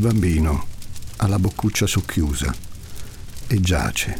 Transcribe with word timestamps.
Il 0.00 0.06
bambino 0.06 0.66
ha 1.16 1.26
la 1.26 1.38
boccuccia 1.38 1.86
socchiusa 1.86 2.54
e 3.46 3.60
giace, 3.60 4.18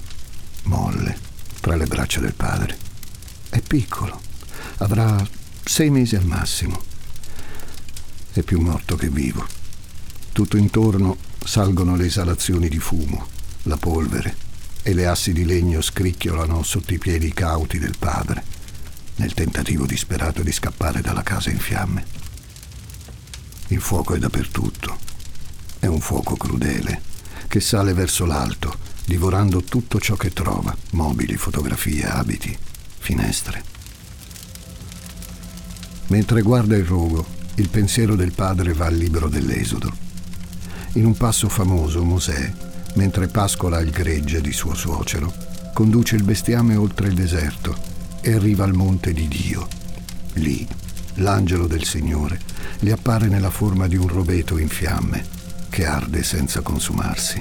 molle, 0.64 1.18
tra 1.58 1.74
le 1.74 1.86
braccia 1.86 2.20
del 2.20 2.34
padre. 2.34 2.76
È 3.48 3.62
piccolo, 3.62 4.20
avrà 4.76 5.26
sei 5.64 5.88
mesi 5.88 6.16
al 6.16 6.26
massimo. 6.26 6.82
È 8.30 8.42
più 8.42 8.60
morto 8.60 8.94
che 8.94 9.08
vivo. 9.08 9.46
Tutto 10.32 10.58
intorno 10.58 11.16
salgono 11.42 11.96
le 11.96 12.04
esalazioni 12.04 12.68
di 12.68 12.78
fumo, 12.78 13.26
la 13.62 13.78
polvere 13.78 14.36
e 14.82 14.92
le 14.92 15.06
assi 15.06 15.32
di 15.32 15.46
legno 15.46 15.80
scricchiolano 15.80 16.62
sotto 16.62 16.92
i 16.92 16.98
piedi 16.98 17.32
cauti 17.32 17.78
del 17.78 17.96
padre, 17.98 18.44
nel 19.16 19.32
tentativo 19.32 19.86
disperato 19.86 20.42
di 20.42 20.52
scappare 20.52 21.00
dalla 21.00 21.22
casa 21.22 21.48
in 21.48 21.58
fiamme. 21.58 22.04
Il 23.68 23.80
fuoco 23.80 24.12
è 24.12 24.18
dappertutto. 24.18 25.08
È 25.80 25.86
un 25.86 26.00
fuoco 26.00 26.36
crudele 26.36 27.00
che 27.48 27.58
sale 27.58 27.94
verso 27.94 28.26
l'alto, 28.26 28.76
divorando 29.06 29.62
tutto 29.62 29.98
ciò 29.98 30.14
che 30.14 30.30
trova, 30.30 30.76
mobili, 30.90 31.36
fotografie, 31.38 32.04
abiti, 32.04 32.56
finestre. 32.98 33.64
Mentre 36.08 36.42
guarda 36.42 36.76
il 36.76 36.84
rogo, 36.84 37.24
il 37.54 37.70
pensiero 37.70 38.14
del 38.14 38.32
padre 38.32 38.74
va 38.74 38.86
al 38.86 38.94
libro 38.94 39.28
dell'Esodo. 39.28 39.90
In 40.92 41.06
un 41.06 41.16
passo 41.16 41.48
famoso, 41.48 42.04
Mosè, 42.04 42.52
mentre 42.96 43.28
pascola 43.28 43.80
il 43.80 43.90
gregge 43.90 44.42
di 44.42 44.52
suo 44.52 44.74
suocero, 44.74 45.32
conduce 45.72 46.14
il 46.14 46.24
bestiame 46.24 46.76
oltre 46.76 47.08
il 47.08 47.14
deserto 47.14 47.74
e 48.20 48.34
arriva 48.34 48.64
al 48.64 48.74
monte 48.74 49.14
di 49.14 49.26
Dio. 49.28 49.66
Lì, 50.34 50.68
l'angelo 51.14 51.66
del 51.66 51.84
Signore 51.84 52.38
gli 52.78 52.90
appare 52.90 53.28
nella 53.28 53.50
forma 53.50 53.88
di 53.88 53.96
un 53.96 54.08
roveto 54.08 54.58
in 54.58 54.68
fiamme 54.68 55.38
che 55.70 55.86
arde 55.86 56.22
senza 56.22 56.60
consumarsi. 56.60 57.40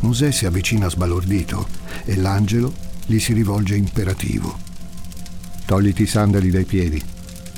Mosè 0.00 0.30
si 0.30 0.46
avvicina 0.46 0.88
sbalordito 0.88 1.68
e 2.04 2.16
l'angelo 2.16 2.72
gli 3.04 3.18
si 3.18 3.34
rivolge 3.34 3.76
imperativo. 3.76 4.58
Togliti 5.66 6.02
i 6.02 6.06
sandali 6.06 6.50
dai 6.50 6.64
piedi, 6.64 7.02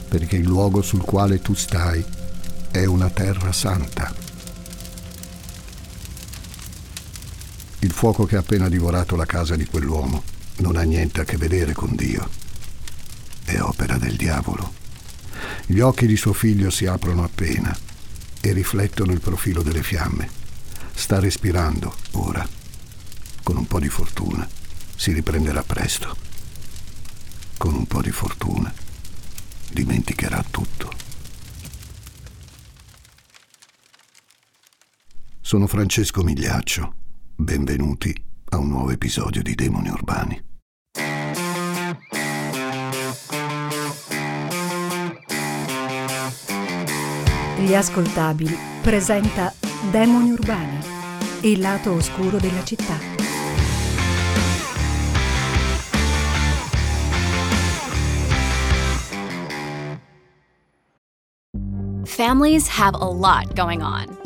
perché 0.08 0.36
il 0.36 0.46
luogo 0.46 0.82
sul 0.82 1.02
quale 1.02 1.40
tu 1.40 1.54
stai 1.54 2.04
è 2.70 2.84
una 2.84 3.10
terra 3.10 3.52
santa. 3.52 4.12
Il 7.80 7.92
fuoco 7.92 8.24
che 8.24 8.36
ha 8.36 8.40
appena 8.40 8.68
divorato 8.68 9.14
la 9.14 9.26
casa 9.26 9.54
di 9.54 9.66
quell'uomo 9.66 10.22
non 10.58 10.76
ha 10.76 10.82
niente 10.82 11.20
a 11.20 11.24
che 11.24 11.36
vedere 11.36 11.72
con 11.72 11.94
Dio. 11.94 12.28
È 13.44 13.60
opera 13.60 13.98
del 13.98 14.16
diavolo. 14.16 14.72
Gli 15.66 15.80
occhi 15.80 16.06
di 16.06 16.16
suo 16.16 16.32
figlio 16.32 16.70
si 16.70 16.86
aprono 16.86 17.22
appena 17.22 17.76
e 18.48 18.52
riflettono 18.52 19.10
il 19.10 19.20
profilo 19.20 19.62
delle 19.62 19.82
fiamme. 19.82 20.30
Sta 20.94 21.18
respirando 21.18 21.92
ora. 22.12 22.46
Con 23.42 23.56
un 23.56 23.66
po' 23.66 23.80
di 23.80 23.88
fortuna 23.88 24.48
si 24.94 25.12
riprenderà 25.12 25.64
presto. 25.64 26.16
Con 27.56 27.74
un 27.74 27.86
po' 27.86 28.02
di 28.02 28.12
fortuna 28.12 28.72
dimenticherà 29.72 30.44
tutto. 30.48 30.92
Sono 35.40 35.66
Francesco 35.66 36.22
Migliaccio. 36.22 36.94
Benvenuti 37.34 38.14
a 38.50 38.58
un 38.58 38.68
nuovo 38.68 38.90
episodio 38.90 39.42
di 39.42 39.56
Demoni 39.56 39.88
Urbani. 39.88 40.55
Gli 47.58 47.74
ascoltabili 47.74 48.54
presenta 48.82 49.50
Demoni 49.90 50.30
Urbani, 50.30 50.78
il 51.40 51.58
lato 51.58 51.92
oscuro 51.92 52.36
della 52.36 52.62
città. 52.62 52.98
Families 62.04 62.68
have 62.68 62.94
a 62.94 63.06
lot 63.06 63.54
going 63.54 63.82
on. 63.82 64.25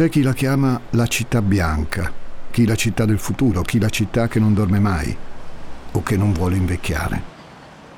C'è 0.00 0.08
chi 0.08 0.22
la 0.22 0.32
chiama 0.32 0.80
la 0.92 1.06
città 1.06 1.42
bianca, 1.42 2.10
chi 2.50 2.64
la 2.64 2.74
città 2.74 3.04
del 3.04 3.18
futuro, 3.18 3.60
chi 3.60 3.78
la 3.78 3.90
città 3.90 4.28
che 4.28 4.40
non 4.40 4.54
dorme 4.54 4.78
mai 4.78 5.14
o 5.92 6.02
che 6.02 6.16
non 6.16 6.32
vuole 6.32 6.56
invecchiare. 6.56 7.22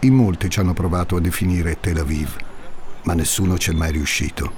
In 0.01 0.13
molti 0.13 0.51
ci 0.51 0.59
hanno 0.59 0.73
provato 0.73 1.15
a 1.15 1.21
definire 1.21 1.79
Tel 1.79 1.99
Aviv, 1.99 2.35
ma 3.05 3.15
nessuno 3.15 3.57
ci 3.57 3.71
è 3.71 3.75
mai 3.75 3.93
riuscito. 3.93 4.53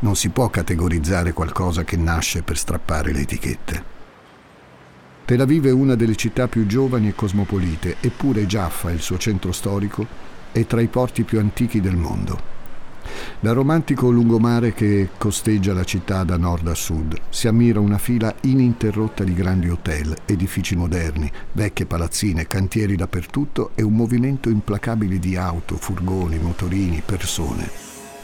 Non 0.00 0.14
si 0.14 0.28
può 0.28 0.50
categorizzare 0.50 1.32
qualcosa 1.32 1.84
che 1.84 1.96
nasce 1.96 2.42
per 2.42 2.58
strappare 2.58 3.12
le 3.12 3.20
etichette. 3.20 3.84
Tel 5.24 5.40
Aviv 5.40 5.64
è 5.64 5.72
una 5.72 5.94
delle 5.94 6.16
città 6.16 6.48
più 6.48 6.66
giovani 6.66 7.08
e 7.08 7.14
cosmopolite, 7.14 7.96
eppure 7.98 8.44
Jaffa, 8.44 8.90
il 8.90 9.00
suo 9.00 9.16
centro 9.16 9.52
storico, 9.52 10.06
è 10.52 10.66
tra 10.66 10.82
i 10.82 10.88
porti 10.88 11.22
più 11.22 11.38
antichi 11.38 11.80
del 11.80 11.96
mondo. 11.96 12.53
Dal 13.40 13.54
romantico 13.54 14.10
lungomare 14.10 14.72
che 14.72 15.10
costeggia 15.18 15.72
la 15.72 15.84
città 15.84 16.24
da 16.24 16.36
nord 16.36 16.68
a 16.68 16.74
sud 16.74 17.14
si 17.28 17.46
ammira 17.46 17.80
una 17.80 17.98
fila 17.98 18.34
ininterrotta 18.42 19.24
di 19.24 19.34
grandi 19.34 19.68
hotel, 19.68 20.16
edifici 20.24 20.76
moderni, 20.76 21.30
vecchie 21.52 21.86
palazzine, 21.86 22.46
cantieri 22.46 22.96
dappertutto 22.96 23.70
e 23.74 23.82
un 23.82 23.94
movimento 23.94 24.48
implacabile 24.48 25.18
di 25.18 25.36
auto, 25.36 25.76
furgoni, 25.76 26.38
motorini, 26.38 27.02
persone. 27.04 27.68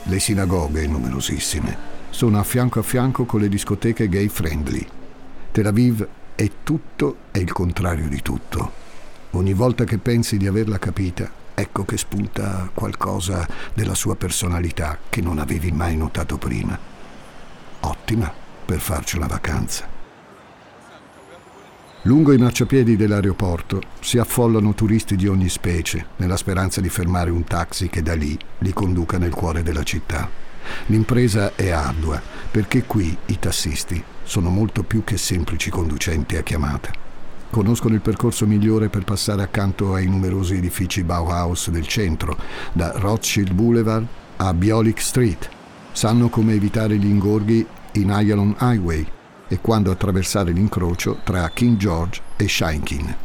Le 0.05 0.19
sinagoghe, 0.19 0.87
numerosissime, 0.87 1.77
sono 2.11 2.39
a 2.39 2.43
fianco 2.43 2.81
a 2.81 2.83
fianco 2.83 3.25
con 3.25 3.41
le 3.41 3.49
discoteche 3.49 4.09
gay 4.09 4.29
friendly. 4.29 4.87
Tel 5.53 5.67
Aviv 5.67 6.07
è 6.35 6.51
tutto 6.63 7.17
e 7.33 7.41
il 7.41 7.53
contrario 7.53 8.09
di 8.09 8.23
tutto. 8.23 8.73
Ogni 9.33 9.53
volta 9.53 9.85
che 9.85 9.99
pensi 9.99 10.37
di 10.39 10.47
averla 10.47 10.79
capita, 10.79 11.31
ecco 11.61 11.85
che 11.85 11.97
spunta 11.97 12.71
qualcosa 12.75 13.47
della 13.75 13.95
sua 13.95 14.17
personalità 14.17 14.99
che 15.09 15.21
non 15.21 15.39
avevi 15.39 15.71
mai 15.71 15.97
notato 15.97 16.39
prima. 16.39 16.79
Ottima 17.81 18.33
per 18.65 18.81
farci 18.81 19.17
una 19.17 19.27
vacanza. 19.27 19.99
Lungo 22.05 22.33
i 22.33 22.39
marciapiedi 22.39 22.97
dell'aeroporto 22.97 23.83
si 24.01 24.17
affollano 24.17 24.73
turisti 24.75 25.17
di 25.17 25.27
ogni 25.27 25.51
specie, 25.51 26.07
nella 26.17 26.39
speranza 26.39 26.81
di 26.81 26.89
fermare 26.89 27.29
un 27.29 27.45
taxi 27.45 27.91
che 27.91 28.03
da 28.03 28.15
lì 28.15 28.39
li 28.59 28.73
conduca 28.73 29.19
nel 29.19 29.35
cuore 29.35 29.63
della 29.63 29.83
città. 29.83 30.29
L'impresa 30.87 31.55
è 31.55 31.71
ardua, 31.71 32.21
perché 32.51 32.85
qui 32.85 33.15
i 33.27 33.39
tassisti 33.39 34.03
sono 34.23 34.49
molto 34.49 34.83
più 34.83 35.05
che 35.05 35.19
semplici 35.19 35.69
conducenti 35.69 36.37
a 36.37 36.43
chiamata. 36.43 37.10
Conoscono 37.51 37.95
il 37.95 38.01
percorso 38.01 38.47
migliore 38.47 38.89
per 38.89 39.03
passare 39.03 39.43
accanto 39.43 39.95
ai 39.95 40.07
numerosi 40.07 40.55
edifici 40.55 41.03
Bauhaus 41.03 41.69
del 41.71 41.87
centro, 41.87 42.37
da 42.73 42.93
Rothschild 42.95 43.53
Boulevard 43.53 44.07
a 44.37 44.55
Biolic 44.55 45.01
Street. 45.01 45.49
Sanno 45.91 46.29
come 46.29 46.55
evitare 46.55 46.97
gli 46.97 47.07
ingorghi 47.07 47.67
in 47.95 48.13
Ayalon 48.13 48.57
Highway 48.61 49.05
e 49.49 49.59
quando 49.61 49.91
attraversare 49.91 50.53
l'incrocio 50.53 51.19
tra 51.25 51.51
King 51.51 51.77
George 51.77 52.21
e 52.37 52.49
Shinkin. 52.49 53.17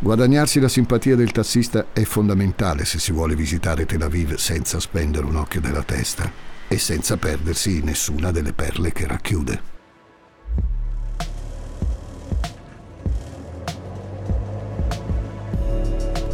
Guadagnarsi 0.00 0.58
la 0.58 0.68
simpatia 0.68 1.14
del 1.14 1.30
tassista 1.30 1.86
è 1.92 2.02
fondamentale 2.02 2.84
se 2.84 2.98
si 2.98 3.12
vuole 3.12 3.36
visitare 3.36 3.86
Tel 3.86 4.02
Aviv 4.02 4.34
senza 4.34 4.80
spendere 4.80 5.26
un 5.26 5.36
occhio 5.36 5.60
della 5.60 5.82
testa 5.82 6.30
e 6.66 6.78
senza 6.78 7.16
perdersi 7.16 7.80
nessuna 7.82 8.32
delle 8.32 8.52
perle 8.52 8.92
che 8.92 9.06
racchiude. 9.06 9.77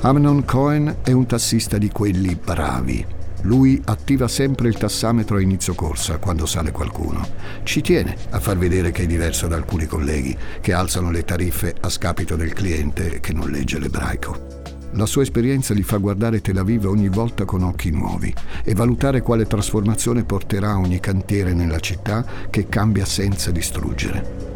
Amnon 0.05 0.45
Cohen 0.45 0.97
è 1.03 1.13
un 1.13 1.25
tassista 1.25 1.79
di 1.79 1.89
quelli 1.89 2.35
bravi. 2.35 3.03
Lui 3.45 3.81
attiva 3.87 4.29
sempre 4.29 4.69
il 4.69 4.77
tassametro 4.77 5.39
a 5.39 5.41
inizio 5.41 5.73
corsa 5.75 6.19
quando 6.19 6.45
sale 6.45 6.73
qualcuno. 6.73 7.27
Ci 7.63 7.81
tiene 7.81 8.15
a 8.29 8.39
far 8.39 8.59
vedere 8.59 8.91
che 8.91 9.05
è 9.05 9.07
diverso 9.07 9.49
da 9.49 9.57
alcuni 9.57 9.87
colleghi 9.87 10.37
che 10.61 10.75
alzano 10.75 11.11
le 11.11 11.25
tariffe 11.25 11.75
a 11.81 11.89
scapito 11.89 12.37
del 12.37 12.53
cliente 12.53 13.19
che 13.21 13.33
non 13.33 13.49
legge 13.49 13.79
l'ebraico. 13.79 14.63
la 14.93 15.07
sua 15.07 15.23
esperienza 15.23 15.73
gli 15.73 15.83
fa 15.83 15.97
guardare 15.97 16.43
Tel 16.43 16.59
Aviv 16.59 16.85
ogni 16.85 17.09
volta 17.09 17.47
con 17.47 17.63
occhi 17.63 17.91
nuovi 17.91 18.33
e 18.63 18.75
valutare 18.75 19.23
quale 19.23 19.47
trasformazione 19.47 20.25
porterà 20.25 20.77
ogni 20.77 21.01
cantiere 21.01 21.55
nella 21.55 21.81
città 21.81 22.27
che 22.51 22.69
cambia 22.69 23.07
senza 23.07 23.51
distruggere. 23.51 24.53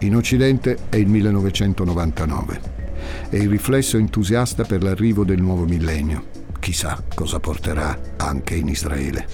In 0.00 0.16
Occidente 0.16 0.78
è 0.88 0.96
il 0.96 1.06
1999. 1.06 2.73
È 3.34 3.38
il 3.38 3.48
riflesso 3.48 3.96
entusiasta 3.96 4.62
per 4.62 4.84
l'arrivo 4.84 5.24
del 5.24 5.42
nuovo 5.42 5.64
millennio. 5.64 6.26
Chissà 6.60 7.02
cosa 7.16 7.40
porterà 7.40 7.98
anche 8.18 8.54
in 8.54 8.68
Israele. 8.68 9.26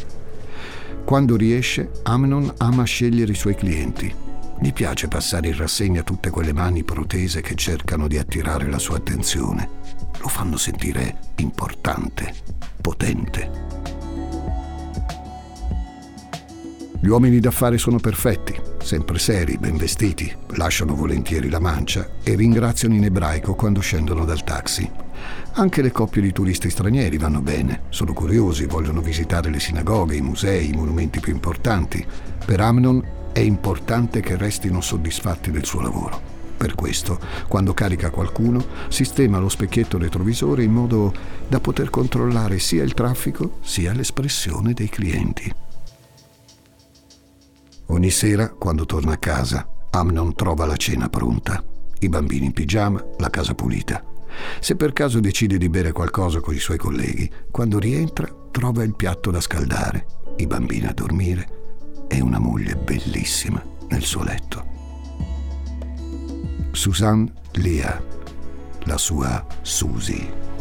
Quando 1.04 1.36
riesce, 1.36 1.90
Amnon 2.04 2.50
ama 2.56 2.84
scegliere 2.84 3.32
i 3.32 3.34
suoi 3.34 3.54
clienti 3.54 4.10
gli 4.58 4.72
piace 4.72 5.06
passare 5.06 5.48
in 5.48 5.56
rassegna 5.58 6.02
tutte 6.02 6.30
quelle 6.30 6.54
mani 6.54 6.82
protese 6.82 7.42
che 7.42 7.54
cercano 7.56 8.08
di 8.08 8.16
attirare 8.16 8.70
la 8.70 8.78
sua 8.78 8.96
attenzione. 8.96 9.68
Lo 10.18 10.28
fanno 10.28 10.56
sentire 10.56 11.18
importante, 11.36 12.34
potente. 12.80 13.99
Gli 17.02 17.08
uomini 17.08 17.40
d'affari 17.40 17.78
sono 17.78 17.98
perfetti, 17.98 18.54
sempre 18.82 19.18
seri, 19.18 19.56
ben 19.56 19.78
vestiti, 19.78 20.30
lasciano 20.56 20.94
volentieri 20.94 21.48
la 21.48 21.58
mancia 21.58 22.06
e 22.22 22.34
ringraziano 22.34 22.94
in 22.94 23.04
ebraico 23.04 23.54
quando 23.54 23.80
scendono 23.80 24.26
dal 24.26 24.44
taxi. 24.44 24.86
Anche 25.52 25.80
le 25.80 25.92
coppie 25.92 26.20
di 26.20 26.30
turisti 26.30 26.68
stranieri 26.68 27.16
vanno 27.16 27.40
bene, 27.40 27.84
sono 27.88 28.12
curiosi, 28.12 28.66
vogliono 28.66 29.00
visitare 29.00 29.48
le 29.48 29.60
sinagoghe, 29.60 30.16
i 30.16 30.20
musei, 30.20 30.68
i 30.68 30.76
monumenti 30.76 31.20
più 31.20 31.32
importanti. 31.32 32.04
Per 32.44 32.60
Amnon 32.60 33.02
è 33.32 33.40
importante 33.40 34.20
che 34.20 34.36
restino 34.36 34.82
soddisfatti 34.82 35.50
del 35.50 35.64
suo 35.64 35.80
lavoro. 35.80 36.20
Per 36.58 36.74
questo, 36.74 37.18
quando 37.48 37.72
carica 37.72 38.10
qualcuno, 38.10 38.62
sistema 38.88 39.38
lo 39.38 39.48
specchietto 39.48 39.96
retrovisore 39.96 40.64
in 40.64 40.72
modo 40.72 41.14
da 41.48 41.60
poter 41.60 41.88
controllare 41.88 42.58
sia 42.58 42.82
il 42.82 42.92
traffico 42.92 43.56
sia 43.62 43.94
l'espressione 43.94 44.74
dei 44.74 44.90
clienti. 44.90 45.50
Ogni 47.90 48.10
sera, 48.10 48.48
quando 48.50 48.86
torna 48.86 49.14
a 49.14 49.18
casa, 49.18 49.68
Amnon 49.90 50.34
trova 50.36 50.64
la 50.64 50.76
cena 50.76 51.08
pronta, 51.08 51.62
i 51.98 52.08
bambini 52.08 52.46
in 52.46 52.52
pigiama, 52.52 53.04
la 53.18 53.30
casa 53.30 53.54
pulita. 53.54 54.04
Se 54.60 54.76
per 54.76 54.92
caso 54.92 55.18
decide 55.18 55.58
di 55.58 55.68
bere 55.68 55.90
qualcosa 55.90 56.38
con 56.38 56.54
i 56.54 56.60
suoi 56.60 56.78
colleghi, 56.78 57.28
quando 57.50 57.80
rientra 57.80 58.28
trova 58.52 58.84
il 58.84 58.94
piatto 58.94 59.32
da 59.32 59.40
scaldare, 59.40 60.06
i 60.36 60.46
bambini 60.46 60.86
a 60.86 60.92
dormire 60.92 61.58
e 62.06 62.20
una 62.20 62.38
moglie 62.38 62.76
bellissima 62.76 63.60
nel 63.88 64.02
suo 64.02 64.22
letto. 64.22 64.64
Suzanne 66.70 67.32
Lia, 67.54 68.00
la 68.84 68.98
sua 68.98 69.44
Susie. 69.62 70.59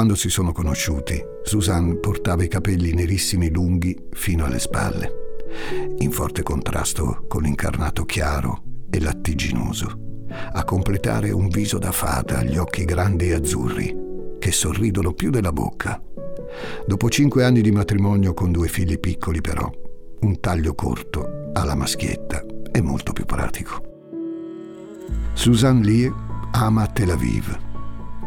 Quando 0.00 0.16
si 0.16 0.30
sono 0.30 0.52
conosciuti, 0.52 1.22
Suzanne 1.42 1.96
portava 1.96 2.42
i 2.42 2.48
capelli 2.48 2.94
nerissimi 2.94 3.50
lunghi 3.50 3.94
fino 4.12 4.46
alle 4.46 4.58
spalle, 4.58 5.12
in 5.98 6.10
forte 6.10 6.42
contrasto 6.42 7.26
con 7.28 7.42
l'incarnato 7.42 8.06
chiaro 8.06 8.62
e 8.88 8.98
lattiginoso 8.98 10.24
a 10.52 10.64
completare 10.64 11.32
un 11.32 11.48
viso 11.48 11.76
da 11.76 11.92
fata, 11.92 12.42
gli 12.42 12.56
occhi 12.56 12.86
grandi 12.86 13.28
e 13.28 13.34
azzurri, 13.34 13.94
che 14.38 14.52
sorridono 14.52 15.12
più 15.12 15.28
della 15.28 15.52
bocca. 15.52 16.02
Dopo 16.86 17.10
cinque 17.10 17.44
anni 17.44 17.60
di 17.60 17.70
matrimonio 17.70 18.32
con 18.32 18.52
due 18.52 18.68
figli 18.68 18.98
piccoli, 18.98 19.42
però, 19.42 19.70
un 20.20 20.40
taglio 20.40 20.74
corto 20.74 21.50
alla 21.52 21.74
maschietta 21.74 22.42
è 22.72 22.80
molto 22.80 23.12
più 23.12 23.26
pratico. 23.26 23.82
Suzanne 25.34 25.84
Lee 25.84 26.12
ama 26.52 26.86
Tel 26.86 27.10
Aviv. 27.10 27.68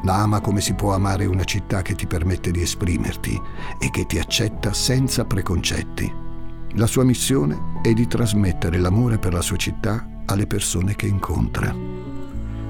La 0.04 0.16
ama 0.18 0.42
come 0.42 0.60
si 0.60 0.74
può 0.74 0.94
amare 0.94 1.26
una 1.26 1.46
città 1.46 1.82
che 1.82 1.96
ti 1.96 2.08
permette 2.08 2.52
di 2.52 2.62
esprimerti 2.62 3.40
e 3.80 3.90
che 3.90 4.06
ti 4.06 4.20
accetta 4.20 4.74
senza 4.74 5.24
preconcetti. 5.26 6.14
La 6.76 6.88
sua 6.88 7.04
missione 7.04 7.80
è 7.82 7.94
di 7.94 8.08
trasmettere 8.08 8.80
l'amore 8.80 9.18
per 9.18 9.32
la 9.32 9.42
sua 9.42 9.58
città 9.58 10.06
alle 10.26 10.46
persone 10.48 10.96
che 10.96 11.08
incontra. 11.08 11.74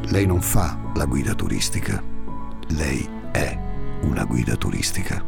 Lei 0.05 0.25
non 0.25 0.41
fa 0.41 0.77
la 0.93 1.05
guida 1.05 1.33
turistica, 1.33 2.03
lei 2.69 3.07
è 3.31 3.57
una 4.01 4.25
guida 4.25 4.55
turistica. 4.55 5.23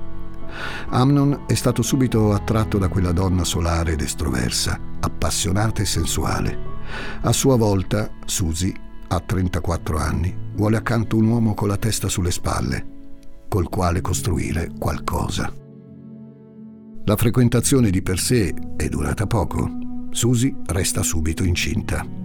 Amnon 0.89 1.45
è 1.47 1.53
stato 1.53 1.81
subito 1.81 2.33
attratto 2.33 2.77
da 2.77 2.87
quella 2.87 3.13
donna 3.13 3.43
solare 3.43 3.93
ed 3.93 4.01
estroversa, 4.01 4.79
appassionata 4.99 5.81
e 5.81 5.85
sensuale. 5.85 6.73
A 7.21 7.31
sua 7.31 7.57
volta, 7.57 8.11
Susie, 8.25 8.73
a 9.07 9.19
34 9.19 9.97
anni, 9.97 10.35
vuole 10.55 10.77
accanto 10.77 11.17
un 11.17 11.27
uomo 11.27 11.53
con 11.53 11.67
la 11.67 11.77
testa 11.77 12.07
sulle 12.07 12.31
spalle, 12.31 12.85
col 13.47 13.69
quale 13.69 14.01
costruire 14.01 14.71
qualcosa. 14.77 15.51
La 17.05 17.15
frequentazione 17.15 17.91
di 17.91 18.01
per 18.01 18.19
sé 18.19 18.53
è 18.75 18.89
durata 18.89 19.27
poco. 19.27 19.69
Susie 20.09 20.55
resta 20.65 21.03
subito 21.03 21.43
incinta. 21.43 22.23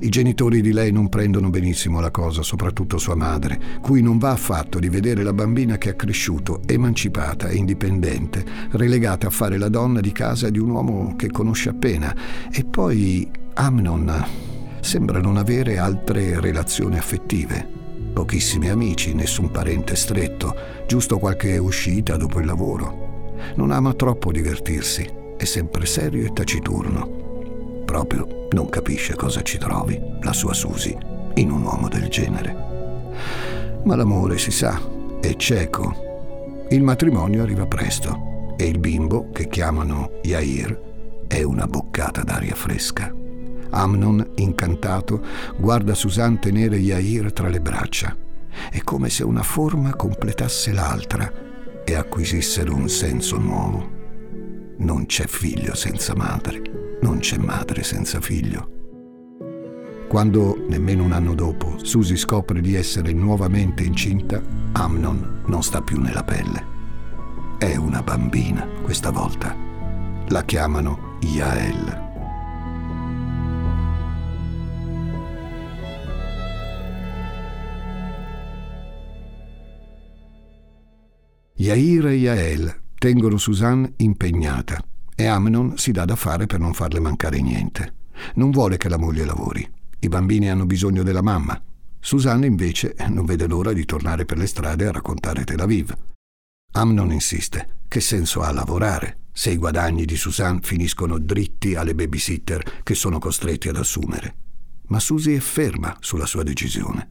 I 0.00 0.08
genitori 0.08 0.60
di 0.60 0.72
lei 0.72 0.92
non 0.92 1.08
prendono 1.08 1.50
benissimo 1.50 2.00
la 2.00 2.10
cosa, 2.10 2.42
soprattutto 2.42 2.98
sua 2.98 3.14
madre, 3.14 3.58
cui 3.80 4.02
non 4.02 4.18
va 4.18 4.32
affatto 4.32 4.78
di 4.78 4.88
vedere 4.88 5.22
la 5.22 5.32
bambina 5.32 5.78
che 5.78 5.90
ha 5.90 5.94
cresciuto 5.94 6.60
emancipata 6.66 7.48
e 7.48 7.56
indipendente, 7.56 8.44
relegata 8.72 9.28
a 9.28 9.30
fare 9.30 9.56
la 9.56 9.68
donna 9.68 10.00
di 10.00 10.12
casa 10.12 10.50
di 10.50 10.58
un 10.58 10.70
uomo 10.70 11.16
che 11.16 11.30
conosce 11.30 11.70
appena. 11.70 12.14
E 12.50 12.64
poi 12.64 13.30
Amnon 13.54 14.47
sembra 14.80 15.20
non 15.20 15.36
avere 15.36 15.78
altre 15.78 16.40
relazioni 16.40 16.98
affettive. 16.98 17.66
Pochissimi 18.12 18.68
amici, 18.68 19.14
nessun 19.14 19.50
parente 19.50 19.96
stretto, 19.96 20.54
giusto 20.86 21.18
qualche 21.18 21.56
uscita 21.58 22.16
dopo 22.16 22.40
il 22.40 22.46
lavoro. 22.46 23.34
Non 23.54 23.70
ama 23.70 23.92
troppo 23.94 24.32
divertirsi, 24.32 25.08
è 25.36 25.44
sempre 25.44 25.86
serio 25.86 26.26
e 26.26 26.32
taciturno 26.32 27.18
proprio 27.88 28.48
non 28.50 28.68
capisce 28.68 29.14
cosa 29.14 29.40
ci 29.40 29.56
trovi, 29.56 29.98
la 30.20 30.34
sua 30.34 30.52
Susi, 30.52 30.94
in 31.36 31.50
un 31.50 31.62
uomo 31.62 31.88
del 31.88 32.08
genere. 32.08 32.54
Ma 33.84 33.96
l'amore, 33.96 34.36
si 34.36 34.50
sa, 34.50 34.78
è 35.22 35.34
cieco. 35.36 36.66
Il 36.68 36.82
matrimonio 36.82 37.42
arriva 37.42 37.66
presto 37.66 38.54
e 38.58 38.66
il 38.66 38.78
bimbo, 38.78 39.30
che 39.32 39.48
chiamano 39.48 40.20
Yair, 40.22 41.26
è 41.26 41.42
una 41.42 41.66
boccata 41.66 42.22
d'aria 42.22 42.54
fresca. 42.54 43.17
Amnon, 43.70 44.32
incantato, 44.36 45.24
guarda 45.56 45.94
Susan 45.94 46.38
tenere 46.38 46.76
Yair 46.76 47.32
tra 47.32 47.48
le 47.48 47.60
braccia. 47.60 48.16
È 48.70 48.80
come 48.82 49.10
se 49.10 49.24
una 49.24 49.42
forma 49.42 49.94
completasse 49.94 50.72
l'altra 50.72 51.32
e 51.84 51.94
acquisissero 51.94 52.74
un 52.74 52.88
senso 52.88 53.38
nuovo. 53.38 53.96
Non 54.78 55.06
c'è 55.06 55.26
figlio 55.26 55.74
senza 55.74 56.14
madre 56.14 56.78
non 57.00 57.18
c'è 57.18 57.38
madre 57.38 57.82
senza 57.82 58.20
figlio. 58.20 58.76
Quando, 60.08 60.64
nemmeno 60.68 61.04
un 61.04 61.12
anno 61.12 61.34
dopo, 61.34 61.76
Susie 61.82 62.16
scopre 62.16 62.60
di 62.60 62.74
essere 62.74 63.12
nuovamente 63.12 63.82
incinta, 63.82 64.42
Amnon 64.72 65.42
non 65.46 65.62
sta 65.62 65.82
più 65.82 66.00
nella 66.00 66.24
pelle. 66.24 66.76
È 67.58 67.76
una 67.76 68.02
bambina 68.02 68.66
questa 68.82 69.10
volta. 69.10 69.54
La 70.28 70.44
chiamano 70.44 71.16
Yael. 71.20 72.07
Yair 81.60 82.06
e 82.06 82.14
Yael 82.14 82.82
tengono 82.96 83.36
Suzanne 83.36 83.94
impegnata 83.96 84.80
e 85.12 85.26
Amnon 85.26 85.76
si 85.76 85.90
dà 85.90 86.04
da 86.04 86.14
fare 86.14 86.46
per 86.46 86.60
non 86.60 86.72
farle 86.72 87.00
mancare 87.00 87.40
niente. 87.40 87.94
Non 88.34 88.52
vuole 88.52 88.76
che 88.76 88.88
la 88.88 88.96
moglie 88.96 89.24
lavori. 89.24 89.68
I 89.98 90.06
bambini 90.06 90.48
hanno 90.48 90.66
bisogno 90.66 91.02
della 91.02 91.20
mamma. 91.20 91.60
Susanna 91.98 92.46
invece 92.46 92.94
non 93.08 93.24
vede 93.24 93.48
l'ora 93.48 93.72
di 93.72 93.84
tornare 93.84 94.24
per 94.24 94.38
le 94.38 94.46
strade 94.46 94.86
a 94.86 94.92
raccontare 94.92 95.42
Tel 95.42 95.58
Aviv. 95.58 95.92
Amnon 96.74 97.10
insiste. 97.10 97.80
Che 97.88 98.00
senso 98.00 98.42
ha 98.42 98.52
lavorare 98.52 99.22
se 99.32 99.50
i 99.50 99.56
guadagni 99.56 100.04
di 100.04 100.14
Susanne 100.14 100.60
finiscono 100.62 101.18
dritti 101.18 101.74
alle 101.74 101.96
babysitter 101.96 102.82
che 102.84 102.94
sono 102.94 103.18
costretti 103.18 103.68
ad 103.68 103.76
assumere? 103.78 104.36
Ma 104.86 105.00
Susie 105.00 105.34
è 105.34 105.40
ferma 105.40 105.96
sulla 105.98 106.26
sua 106.26 106.44
decisione. 106.44 107.08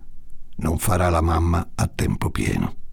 Non 0.59 0.77
farà 0.77 1.09
la 1.09 1.21
mamma 1.21 1.71
a 1.75 1.87
tempo 1.93 2.29
pieno. 2.29 2.85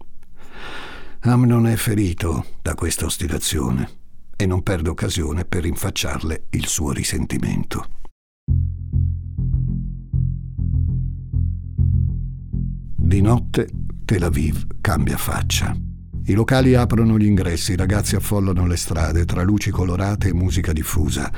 Amnon 1.27 1.65
è 1.65 1.75
ferito 1.75 2.45
da 2.61 2.75
questa 2.75 3.05
ostinazione 3.05 3.89
e 4.35 4.45
non 4.45 4.61
perde 4.61 4.89
occasione 4.89 5.43
per 5.43 5.63
rinfacciarle 5.63 6.45
il 6.51 6.67
suo 6.67 6.91
risentimento. 6.91 7.87
Di 12.95 13.21
notte 13.21 13.69
Tel 14.05 14.23
Aviv 14.23 14.67
cambia 14.81 15.17
faccia. 15.17 15.75
I 16.25 16.33
locali 16.33 16.75
aprono 16.75 17.17
gli 17.17 17.25
ingressi, 17.25 17.71
i 17.71 17.77
ragazzi 17.77 18.15
affollano 18.15 18.67
le 18.67 18.77
strade 18.77 19.25
tra 19.25 19.41
luci 19.41 19.71
colorate 19.71 20.27
e 20.27 20.33
musica 20.33 20.73
diffusa. 20.73 21.31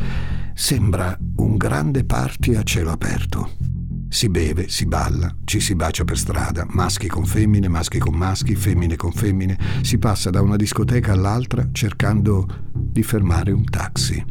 Sembra 0.53 1.17
un 1.37 1.55
grande 1.55 2.03
party 2.03 2.55
a 2.55 2.63
cielo 2.63 2.91
aperto. 2.91 3.76
Si 4.09 4.29
beve, 4.29 4.69
si 4.69 4.85
balla, 4.85 5.35
ci 5.43 5.59
si 5.59 5.75
bacia 5.75 6.03
per 6.03 6.17
strada, 6.17 6.65
maschi 6.69 7.07
con 7.07 7.25
femmine, 7.25 7.67
maschi 7.67 7.99
con 7.99 8.15
maschi, 8.15 8.55
femmine 8.55 8.95
con 8.95 9.11
femmine. 9.11 9.57
Si 9.81 9.97
passa 9.97 10.29
da 10.29 10.41
una 10.41 10.55
discoteca 10.55 11.11
all'altra 11.11 11.67
cercando 11.71 12.47
di 12.73 13.03
fermare 13.03 13.51
un 13.51 13.65
taxi. 13.65 14.23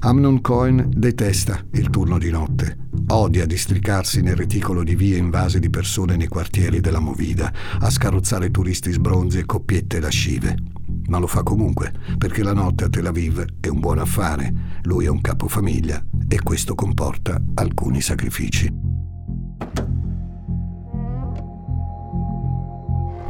Amnon 0.00 0.40
Cohen 0.40 0.90
detesta 0.94 1.64
il 1.72 1.90
turno 1.90 2.18
di 2.18 2.30
notte. 2.30 2.76
Odia 3.08 3.46
districarsi 3.46 4.20
nel 4.20 4.36
reticolo 4.36 4.84
di 4.84 4.94
vie 4.94 5.16
invase 5.16 5.58
di 5.58 5.70
persone 5.70 6.16
nei 6.16 6.28
quartieri 6.28 6.80
della 6.80 7.00
Movida, 7.00 7.52
a 7.78 7.90
scarrozzare 7.90 8.50
turisti 8.50 8.92
sbronzi 8.92 9.38
e 9.38 9.46
coppiette 9.46 9.98
lascive. 9.98 10.56
Ma 11.08 11.18
lo 11.18 11.26
fa 11.26 11.42
comunque, 11.42 11.92
perché 12.18 12.42
la 12.42 12.52
notte 12.52 12.84
a 12.84 12.88
Tel 12.88 13.06
Aviv 13.06 13.44
è 13.58 13.68
un 13.68 13.80
buon 13.80 13.98
affare, 13.98 14.78
lui 14.82 15.06
è 15.06 15.08
un 15.08 15.20
capofamiglia 15.20 16.04
e 16.28 16.40
questo 16.42 16.74
comporta 16.74 17.42
alcuni 17.54 18.00
sacrifici. 18.00 18.89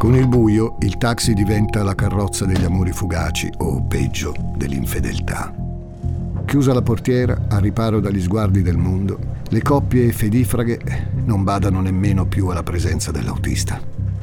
Con 0.00 0.14
il 0.14 0.28
buio 0.28 0.76
il 0.78 0.96
taxi 0.96 1.34
diventa 1.34 1.82
la 1.82 1.94
carrozza 1.94 2.46
degli 2.46 2.64
amori 2.64 2.90
fugaci 2.90 3.52
o 3.58 3.82
peggio 3.82 4.34
dell'infedeltà. 4.56 5.54
Chiusa 6.46 6.72
la 6.72 6.80
portiera, 6.80 7.38
a 7.50 7.58
riparo 7.58 8.00
dagli 8.00 8.22
sguardi 8.22 8.62
del 8.62 8.78
mondo, 8.78 9.18
le 9.50 9.60
coppie 9.60 10.10
fedifraghe 10.10 11.10
non 11.26 11.44
badano 11.44 11.82
nemmeno 11.82 12.24
più 12.24 12.48
alla 12.48 12.62
presenza 12.62 13.10
dell'autista. 13.10 13.78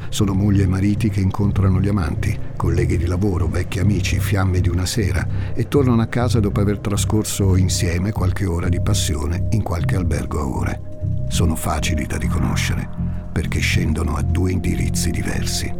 Sono 0.08 0.34
mogli 0.34 0.62
e 0.62 0.66
mariti 0.66 1.10
che 1.10 1.20
incontrano 1.20 1.80
gli 1.80 1.88
amanti, 1.88 2.36
colleghi 2.56 2.96
di 2.96 3.06
lavoro, 3.06 3.46
vecchi 3.46 3.78
amici, 3.78 4.18
fiamme 4.18 4.60
di 4.60 4.68
una 4.68 4.84
sera 4.84 5.24
e 5.54 5.68
tornano 5.68 6.02
a 6.02 6.06
casa 6.06 6.40
dopo 6.40 6.60
aver 6.60 6.80
trascorso 6.80 7.54
insieme 7.54 8.10
qualche 8.10 8.46
ora 8.46 8.68
di 8.68 8.80
passione 8.80 9.46
in 9.50 9.62
qualche 9.62 9.94
albergo 9.94 10.40
a 10.40 10.44
ore. 10.44 10.80
Sono 11.28 11.54
facili 11.54 12.04
da 12.04 12.16
riconoscere 12.16 13.07
perché 13.38 13.60
scendono 13.60 14.16
a 14.16 14.22
due 14.22 14.50
indirizzi 14.50 15.12
diversi. 15.12 15.72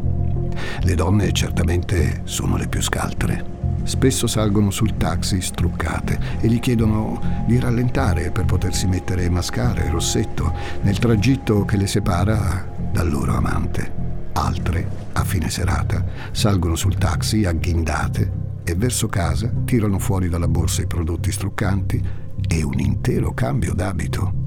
Le 0.83 0.95
donne 0.95 1.33
certamente 1.33 2.21
sono 2.23 2.57
le 2.57 2.69
più 2.69 2.81
scaltre. 2.81 3.45
Spesso 3.83 4.29
salgono 4.29 4.71
sul 4.71 4.97
taxi 4.97 5.41
struccate 5.41 6.21
e 6.39 6.47
gli 6.47 6.61
chiedono 6.61 7.21
di 7.49 7.59
rallentare 7.59 8.31
per 8.31 8.45
potersi 8.45 8.87
mettere 8.87 9.29
mascara 9.29 9.83
e 9.83 9.91
rossetto 9.91 10.55
nel 10.83 11.01
tragitto 11.01 11.65
che 11.65 11.77
le 11.77 11.89
separa 11.89 12.65
dal 12.93 13.11
loro 13.11 13.35
amante. 13.35 14.31
Altre, 14.35 14.89
a 15.15 15.25
fine 15.25 15.51
serata, 15.51 16.05
salgono 16.31 16.77
sul 16.77 16.97
taxi 16.97 17.45
agghindate 17.45 18.61
e 18.63 18.77
verso 18.77 19.09
casa 19.09 19.51
tirano 19.65 19.99
fuori 19.99 20.29
dalla 20.29 20.47
borsa 20.47 20.83
i 20.83 20.87
prodotti 20.87 21.33
struccanti 21.33 22.01
e 22.47 22.63
un 22.63 22.79
intero 22.79 23.35
cambio 23.35 23.75
d'abito. 23.75 24.47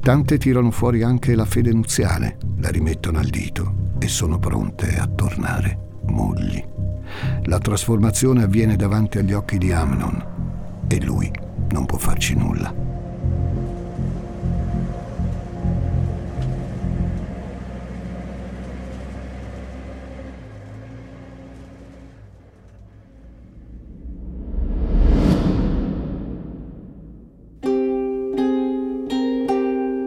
Tante 0.00 0.38
tirano 0.38 0.70
fuori 0.70 1.02
anche 1.02 1.34
la 1.34 1.44
fede 1.44 1.72
nuziale, 1.72 2.38
la 2.58 2.70
rimettono 2.70 3.18
al 3.18 3.26
dito 3.26 3.94
e 3.98 4.08
sono 4.08 4.38
pronte 4.38 4.96
a 4.96 5.06
tornare 5.06 5.78
mogli. 6.06 6.64
La 7.44 7.58
trasformazione 7.58 8.42
avviene 8.42 8.76
davanti 8.76 9.18
agli 9.18 9.32
occhi 9.32 9.58
di 9.58 9.72
Amnon 9.72 10.84
e 10.88 11.04
lui 11.04 11.30
non 11.70 11.84
può 11.86 11.98
farci 11.98 12.34
nulla. 12.34 12.87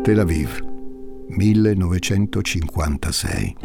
Tel 0.03 0.17
Aviv, 0.17 0.59
1956. 1.27 3.55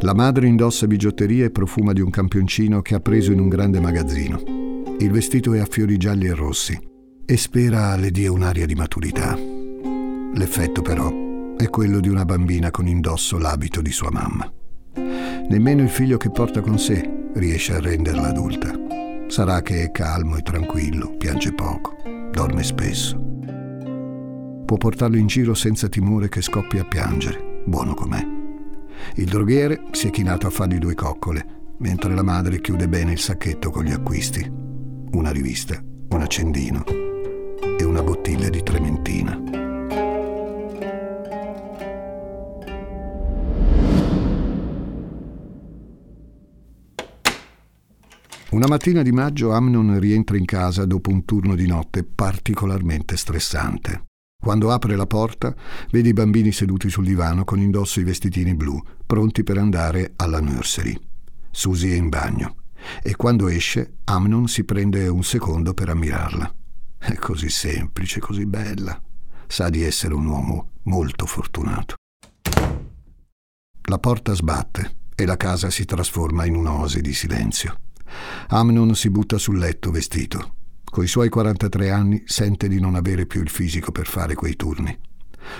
La 0.00 0.14
madre 0.14 0.48
indossa 0.48 0.88
bigiotteria 0.88 1.44
e 1.44 1.52
profuma 1.52 1.92
di 1.92 2.00
un 2.00 2.10
campioncino 2.10 2.82
che 2.82 2.96
ha 2.96 3.00
preso 3.00 3.30
in 3.30 3.38
un 3.38 3.48
grande 3.48 3.78
magazzino. 3.78 4.42
Il 4.98 5.12
vestito 5.12 5.54
è 5.54 5.60
a 5.60 5.64
fiori 5.64 5.96
gialli 5.96 6.26
e 6.26 6.34
rossi 6.34 6.76
e 7.24 7.36
spera 7.36 7.94
le 7.94 8.10
dia 8.10 8.32
un'aria 8.32 8.66
di 8.66 8.74
maturità. 8.74 9.36
L'effetto 9.36 10.82
però 10.82 11.54
è 11.56 11.70
quello 11.70 12.00
di 12.00 12.08
una 12.08 12.24
bambina 12.24 12.72
con 12.72 12.88
indosso 12.88 13.38
l'abito 13.38 13.80
di 13.80 13.92
sua 13.92 14.10
mamma. 14.10 14.52
Nemmeno 15.48 15.82
il 15.82 15.90
figlio 15.90 16.16
che 16.16 16.30
porta 16.30 16.60
con 16.60 16.80
sé 16.80 17.28
riesce 17.34 17.74
a 17.74 17.80
renderla 17.80 18.26
adulta. 18.26 18.72
Sarà 19.28 19.62
che 19.62 19.84
è 19.84 19.92
calmo 19.92 20.36
e 20.36 20.42
tranquillo, 20.42 21.14
piange 21.16 21.52
poco, 21.52 21.94
dorme 22.32 22.64
spesso 22.64 23.25
può 24.66 24.76
portarlo 24.76 25.16
in 25.16 25.28
giro 25.28 25.54
senza 25.54 25.88
timore 25.88 26.28
che 26.28 26.42
scoppi 26.42 26.78
a 26.78 26.84
piangere, 26.84 27.62
buono 27.64 27.94
com'è. 27.94 28.22
Il 29.14 29.26
droghiere 29.26 29.84
si 29.92 30.08
è 30.08 30.10
chinato 30.10 30.48
a 30.48 30.50
fargli 30.50 30.76
due 30.76 30.94
coccole, 30.94 31.74
mentre 31.78 32.14
la 32.14 32.22
madre 32.22 32.60
chiude 32.60 32.88
bene 32.88 33.12
il 33.12 33.20
sacchetto 33.20 33.70
con 33.70 33.84
gli 33.84 33.92
acquisti. 33.92 34.44
Una 35.12 35.30
rivista, 35.30 35.80
un 36.08 36.20
accendino 36.20 36.84
e 36.84 37.84
una 37.84 38.02
bottiglia 38.02 38.50
di 38.50 38.62
trementina. 38.62 39.40
Una 48.50 48.66
mattina 48.68 49.02
di 49.02 49.12
maggio 49.12 49.52
Amnon 49.52 50.00
rientra 50.00 50.36
in 50.36 50.44
casa 50.44 50.86
dopo 50.86 51.10
un 51.10 51.24
turno 51.24 51.54
di 51.54 51.66
notte 51.66 52.04
particolarmente 52.04 53.16
stressante. 53.16 54.05
Quando 54.38 54.70
apre 54.70 54.94
la 54.94 55.06
porta, 55.06 55.54
vede 55.90 56.10
i 56.10 56.12
bambini 56.12 56.52
seduti 56.52 56.88
sul 56.88 57.04
divano 57.04 57.44
con 57.44 57.58
indosso 57.58 57.98
i 58.00 58.04
vestitini 58.04 58.54
blu, 58.54 58.80
pronti 59.04 59.42
per 59.42 59.58
andare 59.58 60.12
alla 60.16 60.40
nursery. 60.40 60.96
Susie 61.50 61.94
è 61.94 61.96
in 61.96 62.08
bagno 62.08 62.56
e 63.02 63.16
quando 63.16 63.48
esce, 63.48 63.98
Amnon 64.04 64.46
si 64.46 64.64
prende 64.64 65.08
un 65.08 65.24
secondo 65.24 65.74
per 65.74 65.88
ammirarla. 65.88 66.54
È 66.98 67.14
così 67.14 67.48
semplice, 67.48 68.20
così 68.20 68.46
bella. 68.46 69.00
Sa 69.46 69.68
di 69.68 69.82
essere 69.82 70.14
un 70.14 70.26
uomo 70.26 70.70
molto 70.84 71.26
fortunato. 71.26 71.94
La 73.88 73.98
porta 73.98 74.34
sbatte 74.34 74.96
e 75.14 75.24
la 75.24 75.36
casa 75.36 75.70
si 75.70 75.84
trasforma 75.84 76.44
in 76.44 76.56
un'oasi 76.56 77.00
di 77.00 77.14
silenzio. 77.14 77.78
Amnon 78.48 78.94
si 78.94 79.10
butta 79.10 79.38
sul 79.38 79.58
letto 79.58 79.90
vestito. 79.90 80.55
Coi 80.88 81.06
suoi 81.06 81.28
43 81.28 81.90
anni 81.90 82.22
sente 82.24 82.68
di 82.68 82.80
non 82.80 82.94
avere 82.94 83.26
più 83.26 83.42
il 83.42 83.50
fisico 83.50 83.92
per 83.92 84.06
fare 84.06 84.34
quei 84.34 84.56
turni. 84.56 84.96